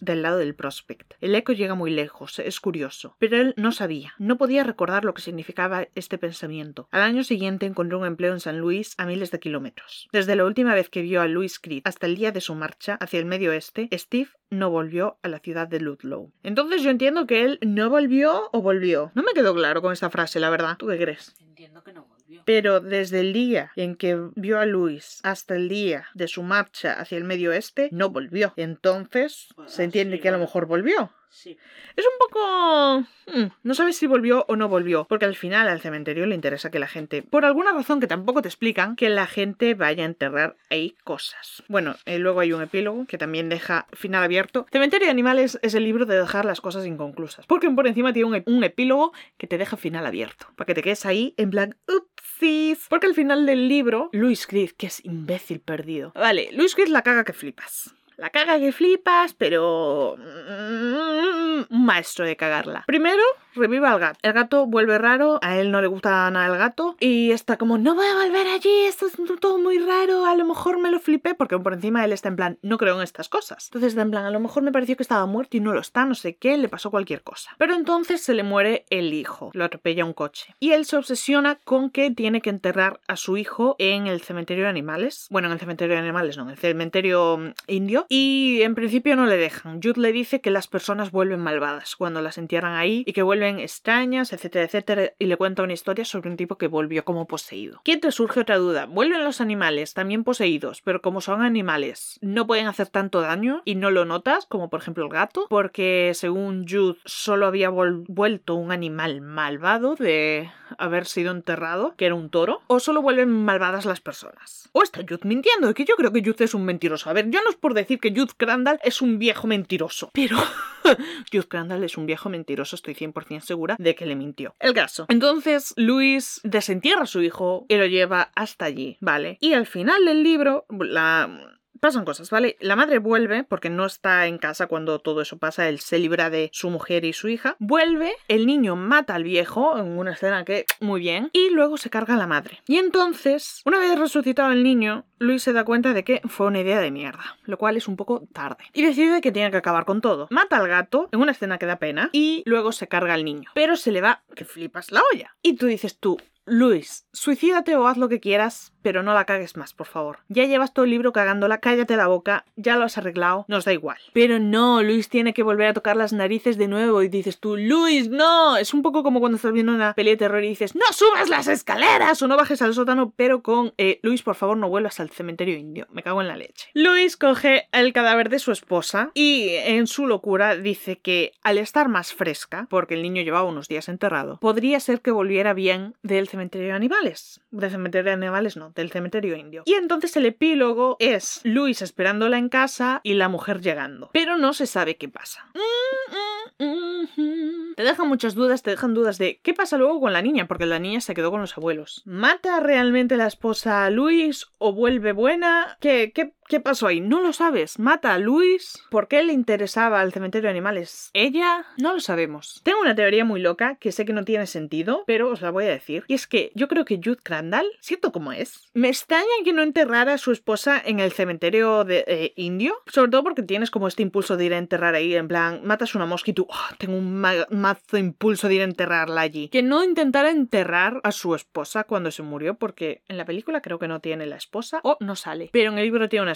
del 0.00 0.22
lado 0.22 0.38
del 0.38 0.54
Prospect. 0.54 1.14
El 1.20 1.34
eco 1.34 1.52
llega 1.52 1.74
muy 1.74 1.90
lejos, 1.90 2.38
es 2.38 2.58
curioso. 2.58 3.16
Pero 3.18 3.36
él 3.36 3.52
no 3.58 3.70
sabía, 3.70 4.14
no 4.18 4.38
podía 4.38 4.64
recordar 4.64 5.04
lo 5.04 5.12
que 5.12 5.20
significaba 5.20 5.88
este 5.94 6.16
pensamiento. 6.16 6.88
Al 6.90 7.02
año 7.02 7.22
siguiente 7.22 7.66
encontró 7.66 7.98
un 7.98 8.06
empleo 8.06 8.32
en 8.32 8.40
San 8.40 8.58
Luis 8.58 8.94
a 8.96 9.04
miles 9.04 9.30
de 9.30 9.40
kilómetros. 9.40 10.08
Desde 10.10 10.36
la 10.36 10.46
última 10.46 10.74
vez 10.74 10.88
que 10.88 11.02
vio 11.02 11.20
a 11.20 11.28
Louis 11.28 11.58
Creed 11.58 11.82
hasta 11.84 12.06
el 12.06 12.16
día 12.16 12.32
de 12.32 12.40
su 12.40 12.54
marcha 12.54 12.96
hacia 13.00 13.20
el 13.20 13.26
medio 13.26 13.50
oeste, 13.50 13.88
Steve 13.92 14.30
no 14.50 14.70
volvió 14.70 15.18
a 15.22 15.28
la 15.28 15.40
ciudad 15.40 15.68
de 15.68 15.80
Ludlow. 15.80 16.32
Entonces 16.42 16.82
yo 16.82 16.90
entiendo 16.90 17.26
que 17.26 17.44
él 17.44 17.58
no 17.60 17.90
volvió 17.90 18.48
o 18.52 18.62
volvió. 18.62 19.12
No 19.14 19.22
me 19.22 19.32
quedó 19.32 19.54
claro 19.54 19.82
con 19.82 19.92
esta 19.92 20.07
frase, 20.10 20.40
la 20.40 20.50
verdad. 20.50 20.76
¿Tú 20.78 20.86
qué 20.88 20.98
crees? 20.98 21.34
Entiendo 21.40 21.82
que 21.82 21.92
no 21.92 22.04
volvió. 22.04 22.42
Pero 22.44 22.80
desde 22.80 23.20
el 23.20 23.32
día 23.32 23.72
en 23.76 23.96
que 23.96 24.18
vio 24.34 24.58
a 24.58 24.66
Luis 24.66 25.20
hasta 25.22 25.56
el 25.56 25.68
día 25.68 26.06
de 26.14 26.28
su 26.28 26.42
marcha 26.42 26.94
hacia 26.94 27.18
el 27.18 27.24
medio 27.24 27.50
oeste, 27.50 27.88
no 27.92 28.10
volvió. 28.10 28.52
Entonces 28.56 29.48
Pues 29.54 29.72
se 29.72 29.84
entiende 29.84 30.16
sí, 30.16 30.22
que 30.22 30.28
a 30.28 30.32
lo 30.32 30.38
mejor 30.38 30.66
volvió. 30.66 31.12
Sí. 31.30 31.56
Es 31.96 32.04
un 32.04 32.18
poco... 32.18 33.00
mm, 33.36 33.52
no 33.62 33.74
sabes 33.74 33.96
si 33.96 34.06
volvió 34.06 34.44
o 34.48 34.56
no 34.56 34.68
volvió, 34.68 35.04
porque 35.04 35.24
al 35.26 35.36
final 35.36 35.68
al 35.68 35.80
cementerio 35.80 36.26
le 36.26 36.34
interesa 36.34 36.70
que 36.70 36.78
la 36.78 36.88
gente, 36.88 37.22
por 37.22 37.44
alguna 37.44 37.72
razón 37.72 38.00
que 38.00 38.06
tampoco 38.06 38.42
te 38.42 38.48
explican, 38.48 38.96
que 38.96 39.08
la 39.08 39.26
gente 39.26 39.74
vaya 39.74 40.02
a 40.02 40.06
enterrar 40.06 40.56
ahí 40.70 40.96
cosas. 41.04 41.62
Bueno, 41.68 41.96
eh, 42.06 42.18
luego 42.18 42.40
hay 42.40 42.52
un 42.52 42.62
epílogo 42.62 43.06
que 43.06 43.18
también 43.18 43.48
deja 43.48 43.86
final 43.92 44.22
abierto. 44.24 44.66
Cementerio 44.72 45.06
de 45.06 45.10
Animales 45.12 45.58
es 45.62 45.74
el 45.74 45.84
libro 45.84 46.06
de 46.06 46.18
dejar 46.18 46.44
las 46.44 46.60
cosas 46.60 46.86
inconclusas, 46.86 47.46
porque 47.46 47.70
por 47.70 47.86
encima 47.86 48.12
tiene 48.12 48.28
un, 48.28 48.34
ep- 48.34 48.44
un 48.46 48.64
epílogo 48.64 49.12
que 49.36 49.46
te 49.46 49.58
deja 49.58 49.76
final 49.76 50.06
abierto, 50.06 50.46
para 50.56 50.66
que 50.66 50.74
te 50.74 50.82
quedes 50.82 51.04
ahí 51.06 51.34
en 51.36 51.50
plan, 51.50 51.76
upsis. 51.86 52.86
Porque 52.88 53.06
al 53.06 53.14
final 53.14 53.46
del 53.46 53.68
libro, 53.68 54.08
Louis 54.12 54.46
Creed, 54.46 54.70
que 54.76 54.86
es 54.86 55.04
imbécil 55.04 55.60
perdido. 55.60 56.12
Vale, 56.14 56.48
Louis 56.52 56.74
Creed 56.74 56.88
la 56.88 57.02
caga 57.02 57.24
que 57.24 57.32
flipas. 57.32 57.94
La 58.18 58.30
caga 58.30 58.58
que 58.58 58.72
flipas, 58.72 59.32
pero... 59.34 60.16
mm, 60.18 61.72
Un 61.72 61.84
maestro 61.84 62.24
de 62.24 62.36
cagarla. 62.36 62.84
Primero, 62.86 63.22
reviva 63.54 63.92
al 63.92 63.98
gato. 63.98 64.18
El 64.22 64.32
gato 64.32 64.66
vuelve 64.66 64.98
raro, 64.98 65.38
a 65.42 65.58
él 65.58 65.70
no 65.70 65.80
le 65.80 65.86
gusta 65.86 66.30
nada 66.30 66.46
el 66.46 66.58
gato, 66.58 66.96
y 67.00 67.30
está 67.32 67.56
como, 67.56 67.78
no 67.78 67.94
voy 67.94 68.06
a 68.06 68.14
volver 68.14 68.46
allí, 68.46 68.84
esto 68.86 69.06
es 69.06 69.12
todo 69.40 69.58
muy 69.58 69.78
raro, 69.78 70.24
a 70.26 70.34
lo 70.34 70.44
mejor 70.44 70.78
me 70.78 70.90
lo 70.90 70.98
flipé, 71.00 71.34
porque 71.34 71.58
por 71.58 71.74
encima 71.74 72.04
él 72.04 72.12
está 72.12 72.28
en 72.28 72.36
plan, 72.36 72.58
no 72.62 72.78
creo 72.78 72.96
en 72.96 73.02
estas 73.02 73.28
cosas. 73.28 73.66
Entonces 73.68 73.96
en 73.96 74.10
plan, 74.10 74.24
a 74.24 74.30
lo 74.30 74.40
mejor 74.40 74.62
me 74.62 74.72
pareció 74.72 74.96
que 74.96 75.02
estaba 75.02 75.26
muerto 75.26 75.56
y 75.56 75.60
no 75.60 75.72
lo 75.72 75.80
está, 75.80 76.04
no 76.04 76.14
sé 76.14 76.36
qué, 76.36 76.56
le 76.56 76.68
pasó 76.68 76.90
cualquier 76.90 77.22
cosa. 77.22 77.50
Pero 77.58 77.74
entonces 77.74 78.20
se 78.22 78.34
le 78.34 78.42
muere 78.42 78.84
el 78.90 79.12
hijo, 79.12 79.50
lo 79.54 79.64
atropella 79.64 80.04
un 80.04 80.12
coche. 80.12 80.54
Y 80.60 80.72
él 80.72 80.84
se 80.86 80.96
obsesiona 80.96 81.56
con 81.64 81.90
que 81.90 82.10
tiene 82.10 82.40
que 82.40 82.50
enterrar 82.50 83.00
a 83.06 83.16
su 83.16 83.36
hijo 83.36 83.76
en 83.78 84.06
el 84.06 84.22
cementerio 84.22 84.64
de 84.64 84.70
animales. 84.70 85.26
Bueno, 85.30 85.48
en 85.48 85.52
el 85.52 85.60
cementerio 85.60 85.94
de 85.94 86.00
animales, 86.00 86.36
no, 86.36 86.44
en 86.44 86.50
el 86.50 86.58
cementerio 86.58 87.38
mm, 87.38 87.52
indio. 87.66 88.06
Y 88.08 88.62
en 88.62 88.74
principio 88.74 89.16
no 89.16 89.26
le 89.26 89.36
dejan. 89.36 89.80
Jude 89.82 90.00
le 90.00 90.12
dice 90.12 90.40
que 90.40 90.50
las 90.50 90.66
personas 90.66 91.10
vuelven 91.10 91.40
malvadas 91.40 91.94
cuando 91.94 92.22
las 92.22 92.38
entierran 92.38 92.74
ahí 92.74 93.02
y 93.06 93.12
que 93.12 93.22
vuelven 93.22 93.60
extrañas, 93.60 94.32
etcétera, 94.32 94.64
etcétera. 94.64 95.12
Y 95.18 95.26
le 95.26 95.36
cuenta 95.36 95.62
una 95.62 95.74
historia 95.74 96.06
sobre 96.06 96.30
un 96.30 96.38
tipo 96.38 96.56
que 96.56 96.68
volvió 96.68 97.04
como 97.04 97.26
poseído. 97.26 97.82
¿Quién 97.84 98.00
te 98.00 98.10
surge 98.10 98.40
otra 98.40 98.56
duda? 98.56 98.86
Vuelven 98.86 99.24
los 99.24 99.42
animales, 99.42 99.92
también 99.92 100.24
poseídos, 100.24 100.80
pero 100.80 101.02
como 101.02 101.20
son 101.20 101.42
animales, 101.42 102.18
no 102.22 102.46
pueden 102.46 102.66
hacer 102.66 102.88
tanto 102.88 103.20
daño 103.20 103.60
y 103.66 103.74
no 103.74 103.90
lo 103.90 104.06
notas, 104.06 104.46
como 104.46 104.70
por 104.70 104.80
ejemplo 104.80 105.04
el 105.04 105.10
gato, 105.10 105.46
porque 105.50 106.12
según 106.14 106.66
Jude 106.66 106.98
solo 107.04 107.46
había 107.46 107.68
vuelto 107.68 108.54
un 108.54 108.72
animal 108.72 109.20
malvado 109.20 109.96
de 109.96 110.50
haber 110.78 111.06
sido 111.06 111.30
enterrado, 111.32 111.94
que 111.96 112.06
era 112.06 112.14
un 112.14 112.30
toro, 112.30 112.62
o 112.68 112.80
solo 112.80 113.02
vuelven 113.02 113.30
malvadas 113.30 113.84
las 113.84 114.00
personas. 114.00 114.70
O 114.72 114.82
está 114.82 115.00
Jude 115.00 115.20
mintiendo, 115.24 115.72
que 115.74 115.84
yo 115.84 115.94
creo 115.96 116.12
que 116.12 116.22
Jude 116.22 116.44
es 116.44 116.54
un 116.54 116.64
mentiroso. 116.64 117.10
A 117.10 117.12
ver, 117.12 117.30
yo 117.30 117.42
no 117.42 117.50
es 117.50 117.56
por 117.56 117.74
decir 117.74 117.97
que 117.98 118.10
Jude 118.10 118.32
Crandall 118.36 118.78
es 118.82 119.02
un 119.02 119.18
viejo 119.18 119.46
mentiroso, 119.46 120.10
pero 120.12 120.36
Jude 121.32 121.48
Crandall 121.48 121.84
es 121.84 121.96
un 121.96 122.06
viejo 122.06 122.28
mentiroso, 122.28 122.76
estoy 122.76 122.94
100% 122.94 123.40
segura 123.40 123.76
de 123.78 123.94
que 123.94 124.06
le 124.06 124.16
mintió. 124.16 124.54
El 124.58 124.74
caso. 124.74 125.06
Entonces, 125.08 125.74
Luis 125.76 126.40
desentierra 126.44 127.02
a 127.02 127.06
su 127.06 127.22
hijo 127.22 127.66
y 127.68 127.76
lo 127.76 127.86
lleva 127.86 128.30
hasta 128.34 128.64
allí, 128.64 128.96
¿vale? 129.00 129.38
Y 129.40 129.52
al 129.52 129.66
final 129.66 130.04
del 130.04 130.22
libro, 130.22 130.66
la... 130.68 131.56
Pasan 131.80 132.04
cosas, 132.04 132.30
¿vale? 132.30 132.56
La 132.60 132.76
madre 132.76 132.98
vuelve, 132.98 133.44
porque 133.44 133.70
no 133.70 133.86
está 133.86 134.26
en 134.26 134.38
casa 134.38 134.66
cuando 134.66 134.98
todo 134.98 135.20
eso 135.20 135.38
pasa, 135.38 135.68
él 135.68 135.80
se 135.80 135.98
libra 135.98 136.30
de 136.30 136.50
su 136.52 136.70
mujer 136.70 137.04
y 137.04 137.12
su 137.12 137.28
hija. 137.28 137.56
Vuelve, 137.58 138.14
el 138.28 138.46
niño 138.46 138.76
mata 138.76 139.14
al 139.14 139.24
viejo, 139.24 139.78
en 139.78 139.98
una 139.98 140.12
escena 140.12 140.44
que 140.44 140.66
muy 140.80 141.00
bien, 141.00 141.30
y 141.32 141.50
luego 141.50 141.76
se 141.76 141.90
carga 141.90 142.14
a 142.14 142.18
la 142.18 142.26
madre. 142.26 142.62
Y 142.66 142.76
entonces, 142.76 143.62
una 143.64 143.78
vez 143.78 143.98
resucitado 143.98 144.52
el 144.52 144.62
niño, 144.62 145.04
Luis 145.18 145.42
se 145.42 145.52
da 145.52 145.64
cuenta 145.64 145.92
de 145.92 146.04
que 146.04 146.20
fue 146.28 146.46
una 146.46 146.60
idea 146.60 146.80
de 146.80 146.90
mierda, 146.90 147.38
lo 147.44 147.58
cual 147.58 147.76
es 147.76 147.88
un 147.88 147.96
poco 147.96 148.26
tarde. 148.32 148.64
Y 148.72 148.82
decide 148.82 149.20
que 149.20 149.32
tiene 149.32 149.50
que 149.50 149.56
acabar 149.56 149.84
con 149.84 150.00
todo. 150.00 150.28
Mata 150.30 150.56
al 150.56 150.68
gato, 150.68 151.08
en 151.12 151.20
una 151.20 151.32
escena 151.32 151.58
que 151.58 151.66
da 151.66 151.78
pena, 151.78 152.10
y 152.12 152.42
luego 152.46 152.72
se 152.72 152.88
carga 152.88 153.14
al 153.14 153.24
niño. 153.24 153.50
Pero 153.54 153.76
se 153.76 153.92
le 153.92 154.00
va, 154.00 154.22
que 154.34 154.44
flipas 154.44 154.92
la 154.92 155.02
olla. 155.12 155.36
Y 155.42 155.54
tú 155.54 155.66
dices 155.66 155.98
tú, 155.98 156.18
Luis, 156.50 157.06
suicídate 157.12 157.76
o 157.76 157.86
haz 157.86 157.98
lo 157.98 158.08
que 158.08 158.20
quieras, 158.20 158.72
pero 158.88 159.02
no 159.02 159.12
la 159.12 159.26
cagues 159.26 159.54
más, 159.54 159.74
por 159.74 159.86
favor. 159.86 160.20
Ya 160.28 160.46
llevas 160.46 160.72
todo 160.72 160.86
el 160.86 160.92
libro 160.92 161.12
cagándola, 161.12 161.58
cállate 161.58 161.94
la 161.94 162.06
boca, 162.06 162.46
ya 162.56 162.76
lo 162.76 162.86
has 162.86 162.96
arreglado, 162.96 163.44
nos 163.46 163.66
da 163.66 163.74
igual. 163.74 163.98
Pero 164.14 164.38
no, 164.38 164.82
Luis 164.82 165.10
tiene 165.10 165.34
que 165.34 165.42
volver 165.42 165.66
a 165.66 165.74
tocar 165.74 165.94
las 165.94 166.14
narices 166.14 166.56
de 166.56 166.68
nuevo 166.68 167.02
y 167.02 167.10
dices 167.10 167.38
tú, 167.38 167.58
Luis, 167.58 168.08
no. 168.08 168.56
Es 168.56 168.72
un 168.72 168.80
poco 168.80 169.02
como 169.02 169.20
cuando 169.20 169.36
estás 169.36 169.52
viendo 169.52 169.74
una 169.74 169.92
peli 169.92 170.12
de 170.12 170.16
terror 170.16 170.42
y 170.42 170.48
dices, 170.48 170.74
no 170.74 170.86
subas 170.92 171.28
las 171.28 171.48
escaleras 171.48 172.22
o 172.22 172.28
no 172.28 172.38
bajes 172.38 172.62
al 172.62 172.72
sótano, 172.72 173.12
pero 173.14 173.42
con, 173.42 173.74
eh, 173.76 174.00
Luis, 174.02 174.22
por 174.22 174.36
favor, 174.36 174.56
no 174.56 174.70
vuelvas 174.70 175.00
al 175.00 175.10
cementerio 175.10 175.58
indio. 175.58 175.86
Me 175.90 176.02
cago 176.02 176.22
en 176.22 176.28
la 176.28 176.38
leche. 176.38 176.70
Luis 176.72 177.18
coge 177.18 177.68
el 177.72 177.92
cadáver 177.92 178.30
de 178.30 178.38
su 178.38 178.52
esposa 178.52 179.10
y 179.12 179.50
en 179.50 179.86
su 179.86 180.06
locura 180.06 180.56
dice 180.56 180.98
que 180.98 181.32
al 181.42 181.58
estar 181.58 181.90
más 181.90 182.14
fresca, 182.14 182.66
porque 182.70 182.94
el 182.94 183.02
niño 183.02 183.20
llevaba 183.20 183.50
unos 183.50 183.68
días 183.68 183.90
enterrado, 183.90 184.38
podría 184.40 184.80
ser 184.80 185.02
que 185.02 185.10
volviera 185.10 185.52
bien 185.52 185.94
del 186.02 186.26
cementerio 186.26 186.68
de 186.68 186.72
animales. 186.72 187.42
Del 187.50 187.70
cementerio 187.70 188.04
de 188.04 188.12
animales 188.12 188.56
no, 188.56 188.72
del 188.78 188.90
cementerio 188.90 189.36
indio. 189.36 189.62
Y 189.66 189.74
entonces 189.74 190.16
el 190.16 190.26
epílogo 190.26 190.96
es 191.00 191.40
Luis 191.44 191.82
esperándola 191.82 192.38
en 192.38 192.48
casa 192.48 193.00
y 193.02 193.14
la 193.14 193.28
mujer 193.28 193.60
llegando. 193.60 194.10
Pero 194.12 194.38
no 194.38 194.54
se 194.54 194.66
sabe 194.66 194.96
qué 194.96 195.08
pasa. 195.08 195.50
Mm, 195.54 196.64
mm, 196.64 196.68
mm, 196.68 197.22
mm. 197.22 197.74
Te 197.74 197.82
dejan 197.82 198.08
muchas 198.08 198.34
dudas, 198.34 198.62
te 198.62 198.70
dejan 198.70 198.94
dudas 198.94 199.18
de 199.18 199.40
qué 199.42 199.54
pasa 199.54 199.78
luego 199.78 200.00
con 200.00 200.12
la 200.12 200.22
niña, 200.22 200.48
porque 200.48 200.66
la 200.66 200.78
niña 200.78 201.00
se 201.00 201.14
quedó 201.14 201.30
con 201.30 201.40
los 201.40 201.56
abuelos. 201.56 202.02
¿Mata 202.06 202.60
realmente 202.60 203.16
la 203.16 203.26
esposa 203.26 203.84
a 203.84 203.90
Luis 203.90 204.46
o 204.58 204.72
vuelve 204.72 205.12
buena? 205.12 205.76
¿Qué, 205.80 206.12
qué, 206.14 206.34
qué 206.48 206.60
pasó 206.60 206.86
ahí? 206.86 207.00
No 207.00 207.20
lo 207.20 207.32
sabes. 207.32 207.78
¿Mata 207.78 208.14
a 208.14 208.18
Luis? 208.18 208.82
¿Por 208.90 209.08
qué 209.08 209.22
le 209.22 209.32
interesaba 209.32 210.02
el 210.02 210.12
cementerio 210.12 210.46
de 210.48 210.50
animales? 210.50 211.10
¿Ella? 211.12 211.66
No 211.76 211.92
lo 211.94 212.00
sabemos. 212.00 212.60
Tengo 212.64 212.80
una 212.80 212.94
teoría 212.94 213.24
muy 213.24 213.40
loca 213.40 213.76
que 213.76 213.92
sé 213.92 214.04
que 214.04 214.12
no 214.12 214.24
tiene 214.24 214.46
sentido, 214.46 215.04
pero 215.06 215.30
os 215.30 215.40
la 215.42 215.50
voy 215.50 215.64
a 215.64 215.68
decir. 215.68 216.04
Y 216.08 216.14
es 216.14 216.26
que 216.26 216.50
yo 216.54 216.68
creo 216.68 216.84
que 216.84 216.96
Jude 217.02 217.18
Crandall, 217.22 217.66
cierto 217.80 218.12
como 218.12 218.32
es, 218.32 218.68
me 218.74 218.88
extraña 218.88 219.24
que 219.44 219.52
no 219.52 219.62
enterrara 219.62 220.14
a 220.14 220.18
su 220.18 220.32
esposa 220.32 220.80
en 220.84 221.00
el 221.00 221.12
cementerio 221.12 221.84
de, 221.84 222.04
eh, 222.06 222.32
indio, 222.36 222.74
sobre 222.86 223.10
todo 223.10 223.22
porque 223.22 223.42
tienes 223.42 223.70
como 223.70 223.88
este 223.88 224.02
impulso 224.02 224.36
de 224.36 224.44
ir 224.46 224.54
a 224.54 224.58
enterrar 224.58 224.94
ahí, 224.94 225.14
en 225.14 225.28
plan, 225.28 225.60
matas 225.64 225.94
una 225.94 226.06
mosca 226.06 226.30
y 226.30 226.34
tú, 226.34 226.46
"Ah, 226.50 226.74
tengo 226.78 226.96
un 226.96 227.14
ma- 227.20 227.46
mazo 227.50 227.96
impulso 227.98 228.48
de 228.48 228.54
ir 228.54 228.60
a 228.62 228.64
enterrarla 228.64 229.20
allí. 229.20 229.48
Que 229.48 229.62
no 229.62 229.84
intentara 229.84 230.30
enterrar 230.30 231.00
a 231.04 231.12
su 231.12 231.34
esposa 231.34 231.84
cuando 231.84 232.10
se 232.10 232.22
murió, 232.22 232.54
porque 232.54 233.02
en 233.08 233.16
la 233.18 233.24
película 233.24 233.60
creo 233.60 233.78
que 233.78 233.88
no 233.88 234.00
tiene 234.00 234.26
la 234.26 234.36
esposa 234.36 234.80
o 234.82 234.96
no 235.00 235.16
sale, 235.16 235.50
pero 235.52 235.70
en 235.72 235.78
el 235.78 235.84
libro 235.84 236.08
tiene 236.08 236.22
una 236.22 236.32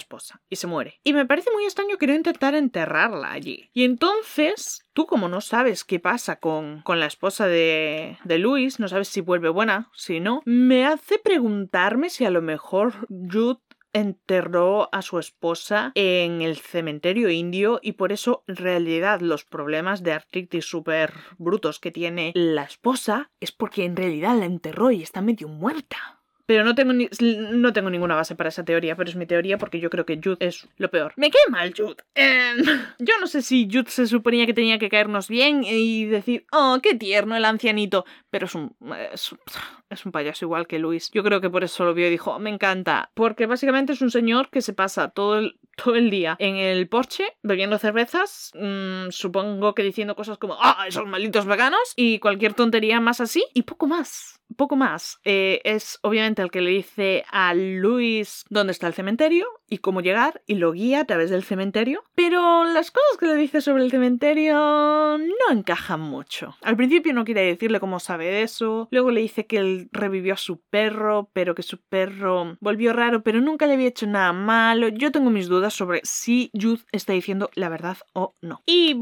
y 0.49 0.55
se 0.55 0.67
muere. 0.67 0.99
Y 1.03 1.13
me 1.13 1.25
parece 1.25 1.51
muy 1.51 1.63
extraño 1.63 1.97
que 1.97 2.07
no 2.07 2.13
intentara 2.13 2.57
enterrarla 2.57 3.31
allí. 3.31 3.69
Y 3.73 3.83
entonces, 3.83 4.85
tú 4.93 5.05
como 5.05 5.27
no 5.27 5.41
sabes 5.41 5.83
qué 5.83 5.99
pasa 5.99 6.37
con, 6.37 6.81
con 6.81 6.99
la 6.99 7.05
esposa 7.05 7.47
de, 7.47 8.17
de 8.23 8.37
Luis, 8.37 8.79
no 8.79 8.87
sabes 8.87 9.07
si 9.07 9.21
vuelve 9.21 9.49
buena, 9.49 9.89
si 9.95 10.19
no, 10.19 10.41
me 10.45 10.85
hace 10.85 11.19
preguntarme 11.19 12.09
si 12.09 12.25
a 12.25 12.29
lo 12.29 12.41
mejor 12.41 13.07
Jude 13.09 13.59
enterró 13.93 14.89
a 14.91 15.01
su 15.01 15.19
esposa 15.19 15.91
en 15.95 16.41
el 16.41 16.57
cementerio 16.57 17.29
indio 17.29 17.79
y 17.81 17.93
por 17.93 18.11
eso 18.11 18.43
en 18.47 18.55
realidad 18.55 19.21
los 19.21 19.45
problemas 19.45 20.01
de 20.03 20.13
artritis 20.13 20.65
súper 20.65 21.13
brutos 21.37 21.79
que 21.79 21.91
tiene 21.91 22.31
la 22.33 22.63
esposa 22.63 23.31
es 23.39 23.51
porque 23.51 23.85
en 23.85 23.95
realidad 23.95 24.37
la 24.37 24.45
enterró 24.45 24.91
y 24.91 25.03
está 25.03 25.21
medio 25.21 25.47
muerta. 25.47 26.22
Pero 26.53 26.65
no 26.65 26.75
tengo, 26.75 26.93
ni- 26.93 27.09
no 27.51 27.73
tengo 27.73 27.89
ninguna 27.89 28.13
base 28.13 28.35
para 28.35 28.49
esa 28.49 28.63
teoría, 28.63 28.95
pero 28.95 29.09
es 29.09 29.15
mi 29.15 29.25
teoría 29.25 29.57
porque 29.57 29.79
yo 29.79 29.89
creo 29.89 30.05
que 30.05 30.19
Jude 30.23 30.37
es 30.39 30.67
lo 30.77 30.91
peor. 30.91 31.11
Me 31.15 31.31
cae 31.31 31.41
mal 31.49 31.73
Jude. 31.75 31.95
Em, 32.13 32.57
yo 32.99 33.13
no 33.19 33.25
sé 33.25 33.41
si 33.41 33.67
Jude 33.71 33.89
se 33.89 34.05
suponía 34.05 34.45
que 34.45 34.53
tenía 34.53 34.77
que 34.77 34.87
caernos 34.87 35.27
bien 35.29 35.63
y 35.63 36.05
decir, 36.05 36.45
oh, 36.51 36.77
qué 36.83 36.93
tierno 36.93 37.35
el 37.35 37.43
ancianito, 37.45 38.05
pero 38.29 38.45
es 38.45 38.53
un, 38.53 38.75
es, 39.11 39.33
es 39.89 40.05
un 40.05 40.11
payaso 40.11 40.45
igual 40.45 40.67
que 40.67 40.77
Luis. 40.77 41.09
Yo 41.11 41.23
creo 41.23 41.41
que 41.41 41.49
por 41.49 41.63
eso 41.63 41.85
lo 41.85 41.95
vio 41.95 42.05
y 42.05 42.11
dijo, 42.11 42.35
"Oh, 42.35 42.39
me 42.39 42.51
encanta, 42.51 43.09
porque 43.15 43.47
básicamente 43.47 43.93
es 43.93 44.01
un 44.01 44.11
señor 44.11 44.49
que 44.51 44.61
se 44.61 44.73
pasa 44.73 45.09
todo 45.09 45.39
el, 45.39 45.57
todo 45.75 45.95
el 45.95 46.09
día 46.09 46.35
en 46.39 46.55
el 46.55 46.87
porche 46.87 47.25
bebiendo 47.41 47.77
cervezas, 47.77 48.51
mm, 48.55 49.09
supongo 49.09 49.73
que 49.73 49.83
diciendo 49.83 50.15
cosas 50.15 50.37
como, 50.37 50.57
ah, 50.59 50.85
esos 50.87 51.05
malditos 51.05 51.45
veganos 51.45 51.93
y 51.95 52.19
cualquier 52.19 52.53
tontería 52.53 52.99
más 52.99 53.21
así 53.21 53.45
y 53.53 53.63
poco 53.63 53.87
más. 53.87 54.39
Poco 54.55 54.75
más. 54.75 55.19
Eh, 55.23 55.61
es 55.63 55.97
obviamente 56.01 56.41
el 56.41 56.51
que 56.51 56.61
le 56.61 56.69
dice 56.71 57.25
a 57.31 57.53
Luis 57.53 58.45
dónde 58.49 58.71
está 58.71 58.87
el 58.87 58.93
cementerio 58.93 59.47
y 59.73 59.79
cómo 59.79 60.01
llegar 60.01 60.41
y 60.45 60.55
lo 60.55 60.71
guía 60.71 61.01
a 61.01 61.05
través 61.05 61.29
del 61.29 61.43
cementerio. 61.43 62.03
Pero 62.15 62.63
las 62.65 62.91
cosas 62.91 63.17
que 63.19 63.25
le 63.25 63.35
dice 63.35 63.61
sobre 63.61 63.83
el 63.83 63.91
cementerio 63.91 64.53
no 65.17 65.51
encajan 65.51 65.99
mucho. 65.99 66.55
Al 66.61 66.77
principio 66.77 67.13
no 67.13 67.25
quiere 67.25 67.41
decirle 67.41 67.79
cómo 67.79 67.99
sabe 67.99 68.43
eso. 68.43 68.87
Luego 68.91 69.11
le 69.11 69.21
dice 69.21 69.47
que 69.47 69.57
él 69.57 69.89
revivió 69.91 70.35
a 70.35 70.37
su 70.37 70.61
perro, 70.61 71.29
pero 71.33 71.55
que 71.55 71.63
su 71.63 71.79
perro 71.79 72.57
volvió 72.59 72.93
raro, 72.93 73.23
pero 73.23 73.41
nunca 73.41 73.65
le 73.65 73.73
había 73.73 73.87
hecho 73.87 74.05
nada 74.05 74.31
malo. 74.31 74.89
Yo 74.89 75.11
tengo 75.11 75.29
mis 75.29 75.47
dudas 75.47 75.73
sobre 75.73 76.01
si 76.03 76.51
Jude 76.53 76.83
está 76.91 77.13
diciendo 77.13 77.49
la 77.55 77.69
verdad 77.69 77.97
o 78.13 78.35
no. 78.41 78.61
Y 78.67 78.93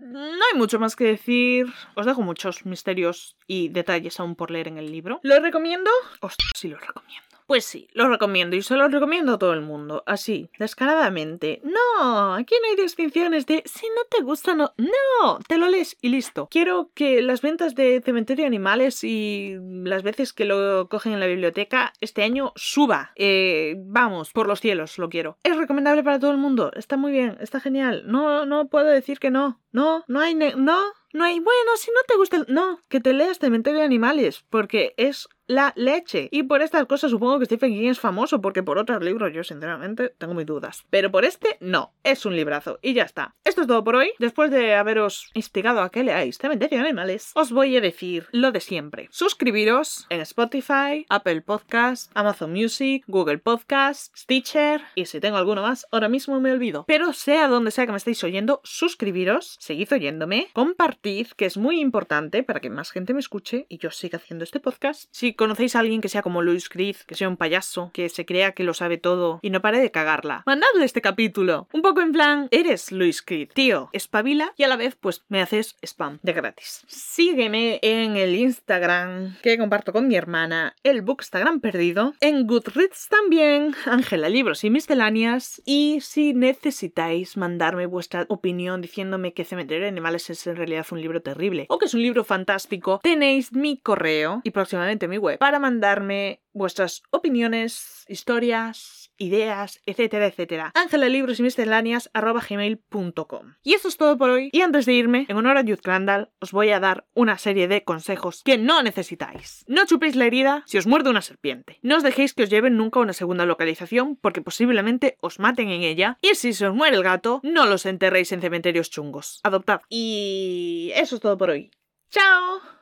no 0.00 0.20
hay 0.20 0.58
mucho 0.58 0.78
más 0.78 0.96
que 0.96 1.04
decir. 1.04 1.66
Os 1.94 2.06
dejo 2.06 2.22
muchos 2.22 2.66
misterios 2.66 3.36
y 3.46 3.68
detalles 3.68 4.20
aún 4.20 4.36
por 4.36 4.50
leer 4.50 4.68
en 4.68 4.78
el 4.78 4.90
libro. 4.90 5.20
¿Lo 5.22 5.40
recomiendo? 5.40 5.90
Hostia, 6.20 6.46
sí 6.54 6.68
lo 6.68 6.78
recomiendo. 6.78 7.29
Pues 7.50 7.64
sí, 7.64 7.88
lo 7.94 8.08
recomiendo 8.08 8.54
y 8.54 8.62
se 8.62 8.76
lo 8.76 8.86
recomiendo 8.86 9.32
a 9.32 9.38
todo 9.40 9.54
el 9.54 9.60
mundo, 9.60 10.04
así, 10.06 10.48
descaradamente. 10.60 11.60
No, 11.64 12.34
aquí 12.34 12.54
no 12.62 12.68
hay 12.70 12.76
distinciones 12.80 13.44
de 13.44 13.64
si 13.66 13.86
no 13.88 14.02
te 14.08 14.22
gusta, 14.22 14.54
no. 14.54 14.72
No, 14.78 15.40
te 15.48 15.58
lo 15.58 15.68
lees 15.68 15.96
y 16.00 16.10
listo. 16.10 16.46
Quiero 16.48 16.92
que 16.94 17.22
las 17.22 17.42
ventas 17.42 17.74
de 17.74 18.02
Cementerio 18.04 18.44
de 18.44 18.46
Animales 18.46 19.02
y 19.02 19.56
las 19.82 20.04
veces 20.04 20.32
que 20.32 20.44
lo 20.44 20.88
cogen 20.88 21.12
en 21.14 21.18
la 21.18 21.26
biblioteca 21.26 21.92
este 22.00 22.22
año 22.22 22.52
suba. 22.54 23.10
Eh, 23.16 23.74
vamos, 23.78 24.30
por 24.30 24.46
los 24.46 24.60
cielos, 24.60 24.96
lo 24.98 25.08
quiero. 25.08 25.36
Es 25.42 25.56
recomendable 25.56 26.04
para 26.04 26.20
todo 26.20 26.30
el 26.30 26.38
mundo, 26.38 26.70
está 26.76 26.96
muy 26.96 27.10
bien, 27.10 27.36
está 27.40 27.58
genial. 27.58 28.04
No, 28.06 28.46
no 28.46 28.68
puedo 28.68 28.86
decir 28.86 29.18
que 29.18 29.32
no. 29.32 29.58
No, 29.72 30.04
no 30.06 30.20
hay... 30.20 30.36
ne- 30.36 30.54
no. 30.56 30.78
No 31.12 31.24
hay, 31.24 31.40
bueno, 31.40 31.76
si 31.76 31.90
no 31.90 32.00
te 32.06 32.16
gusta 32.16 32.36
el... 32.36 32.46
No, 32.48 32.80
que 32.88 33.00
te 33.00 33.12
leas 33.12 33.38
Cementerio 33.38 33.80
de 33.80 33.86
Animales, 33.86 34.44
porque 34.48 34.94
es 34.96 35.28
la 35.50 35.72
leche. 35.74 36.28
Y 36.30 36.44
por 36.44 36.62
estas 36.62 36.86
cosas 36.86 37.10
supongo 37.10 37.40
que 37.40 37.46
Stephen 37.46 37.72
King 37.72 37.88
es 37.88 37.98
famoso, 37.98 38.40
porque 38.40 38.62
por 38.62 38.78
otros 38.78 39.02
libros 39.02 39.32
yo 39.34 39.42
sinceramente 39.42 40.14
tengo 40.16 40.32
mis 40.32 40.46
dudas. 40.46 40.84
Pero 40.90 41.10
por 41.10 41.24
este, 41.24 41.56
no, 41.60 41.92
es 42.04 42.24
un 42.24 42.36
librazo. 42.36 42.78
Y 42.82 42.94
ya 42.94 43.02
está. 43.02 43.34
Esto 43.44 43.62
es 43.62 43.66
todo 43.66 43.82
por 43.82 43.96
hoy. 43.96 44.12
Después 44.20 44.52
de 44.52 44.76
haberos 44.76 45.28
instigado 45.34 45.80
a 45.80 45.90
que 45.90 46.04
leáis 46.04 46.38
Cementerio 46.38 46.78
de 46.78 46.84
Animales, 46.84 47.32
os 47.34 47.50
voy 47.50 47.76
a 47.76 47.80
decir 47.80 48.28
lo 48.30 48.52
de 48.52 48.60
siempre. 48.60 49.08
Suscribiros 49.10 50.06
en 50.08 50.20
Spotify, 50.20 51.04
Apple 51.08 51.42
Podcast, 51.42 52.12
Amazon 52.14 52.52
Music, 52.52 53.02
Google 53.08 53.38
Podcast, 53.38 54.16
Stitcher 54.16 54.82
y 54.94 55.06
si 55.06 55.18
tengo 55.18 55.36
alguno 55.36 55.62
más, 55.62 55.84
ahora 55.90 56.08
mismo 56.08 56.38
me 56.38 56.52
olvido. 56.52 56.84
Pero 56.86 57.12
sea 57.12 57.48
donde 57.48 57.72
sea 57.72 57.86
que 57.86 57.92
me 57.92 57.98
estéis 57.98 58.22
oyendo, 58.22 58.60
suscribiros, 58.62 59.56
seguid 59.58 59.92
oyéndome, 59.92 60.48
compartid, 60.52 60.99
que 61.00 61.46
es 61.46 61.56
muy 61.56 61.80
importante 61.80 62.42
para 62.42 62.60
que 62.60 62.68
más 62.68 62.90
gente 62.90 63.14
me 63.14 63.20
escuche 63.20 63.64
y 63.70 63.78
yo 63.78 63.90
siga 63.90 64.18
haciendo 64.18 64.44
este 64.44 64.60
podcast. 64.60 65.08
Si 65.10 65.32
conocéis 65.32 65.74
a 65.74 65.80
alguien 65.80 66.02
que 66.02 66.10
sea 66.10 66.20
como 66.20 66.42
Louis 66.42 66.68
Creed, 66.68 66.96
que 67.06 67.14
sea 67.14 67.28
un 67.28 67.38
payaso, 67.38 67.90
que 67.94 68.08
se 68.10 68.26
crea 68.26 68.52
que 68.52 68.64
lo 68.64 68.74
sabe 68.74 68.98
todo 68.98 69.38
y 69.40 69.48
no 69.48 69.62
pare 69.62 69.80
de 69.80 69.90
cagarla, 69.90 70.42
mandadle 70.44 70.84
este 70.84 71.00
capítulo. 71.00 71.68
Un 71.72 71.80
poco 71.80 72.02
en 72.02 72.12
plan, 72.12 72.48
eres 72.50 72.92
Louis 72.92 73.22
Creed, 73.22 73.48
tío, 73.54 73.88
espabila 73.94 74.52
y 74.58 74.64
a 74.64 74.68
la 74.68 74.76
vez 74.76 74.94
pues 74.94 75.24
me 75.28 75.40
haces 75.40 75.76
spam 75.82 76.18
de 76.22 76.34
gratis. 76.34 76.84
Sígueme 76.86 77.78
en 77.82 78.16
el 78.16 78.34
Instagram 78.34 79.38
que 79.42 79.56
comparto 79.56 79.94
con 79.94 80.06
mi 80.06 80.16
hermana, 80.16 80.76
el 80.82 81.00
Bookstagram 81.00 81.60
perdido, 81.60 82.12
en 82.20 82.46
Goodreads 82.46 83.08
también, 83.08 83.74
Ángela 83.86 84.28
Libros 84.28 84.64
y 84.64 84.70
Misceláneas 84.70 85.62
y 85.64 86.00
si 86.02 86.34
necesitáis 86.34 87.38
mandarme 87.38 87.86
vuestra 87.86 88.26
opinión 88.28 88.82
diciéndome 88.82 89.32
que 89.32 89.44
Cementerio 89.44 89.84
de 89.84 89.88
Animales 89.88 90.28
es 90.28 90.46
en 90.46 90.56
realidad 90.56 90.84
un 90.92 91.00
libro 91.00 91.22
terrible 91.22 91.66
o 91.68 91.78
que 91.78 91.86
es 91.86 91.94
un 91.94 92.02
libro 92.02 92.24
fantástico, 92.24 93.00
tenéis 93.02 93.52
mi 93.52 93.78
correo 93.78 94.40
y 94.44 94.50
próximamente 94.50 95.08
mi 95.08 95.18
web 95.18 95.38
para 95.38 95.58
mandarme 95.58 96.40
vuestras 96.52 97.02
opiniones, 97.10 98.04
historias, 98.08 98.99
ideas, 99.20 99.80
etcétera, 99.86 100.26
etcétera. 100.26 100.72
Ángela 100.74 101.08
Libros 101.08 101.38
y 101.38 101.42
Misceláneas 101.42 102.10
gmail.com. 102.14 103.54
Y 103.62 103.74
eso 103.74 103.88
es 103.88 103.96
todo 103.96 104.18
por 104.18 104.30
hoy. 104.30 104.50
Y 104.52 104.62
antes 104.62 104.86
de 104.86 104.94
irme, 104.94 105.26
en 105.28 105.36
honor 105.36 105.58
a 105.58 105.62
Jude 105.62 105.78
Crandall, 105.78 106.30
os 106.40 106.50
voy 106.50 106.70
a 106.70 106.80
dar 106.80 107.06
una 107.14 107.38
serie 107.38 107.68
de 107.68 107.84
consejos 107.84 108.42
que 108.44 108.58
no 108.58 108.82
necesitáis. 108.82 109.64
No 109.68 109.86
chupéis 109.86 110.16
la 110.16 110.26
herida 110.26 110.64
si 110.66 110.78
os 110.78 110.86
muerde 110.86 111.10
una 111.10 111.22
serpiente. 111.22 111.78
No 111.82 111.96
os 111.96 112.02
dejéis 112.02 112.34
que 112.34 112.42
os 112.42 112.50
lleven 112.50 112.76
nunca 112.76 112.98
a 112.98 113.02
una 113.02 113.12
segunda 113.12 113.44
localización 113.44 114.16
porque 114.16 114.42
posiblemente 114.42 115.16
os 115.20 115.38
maten 115.38 115.70
en 115.70 115.82
ella. 115.82 116.18
Y 116.22 116.34
si 116.34 116.52
se 116.52 116.66
os 116.66 116.74
muere 116.74 116.96
el 116.96 117.02
gato, 117.02 117.40
no 117.42 117.66
los 117.66 117.86
enterréis 117.86 118.32
en 118.32 118.40
cementerios 118.40 118.90
chungos. 118.90 119.40
Adoptad. 119.42 119.82
Y 119.88 120.92
eso 120.94 121.16
es 121.16 121.20
todo 121.20 121.36
por 121.36 121.50
hoy. 121.50 121.70
¡Chao! 122.10 122.79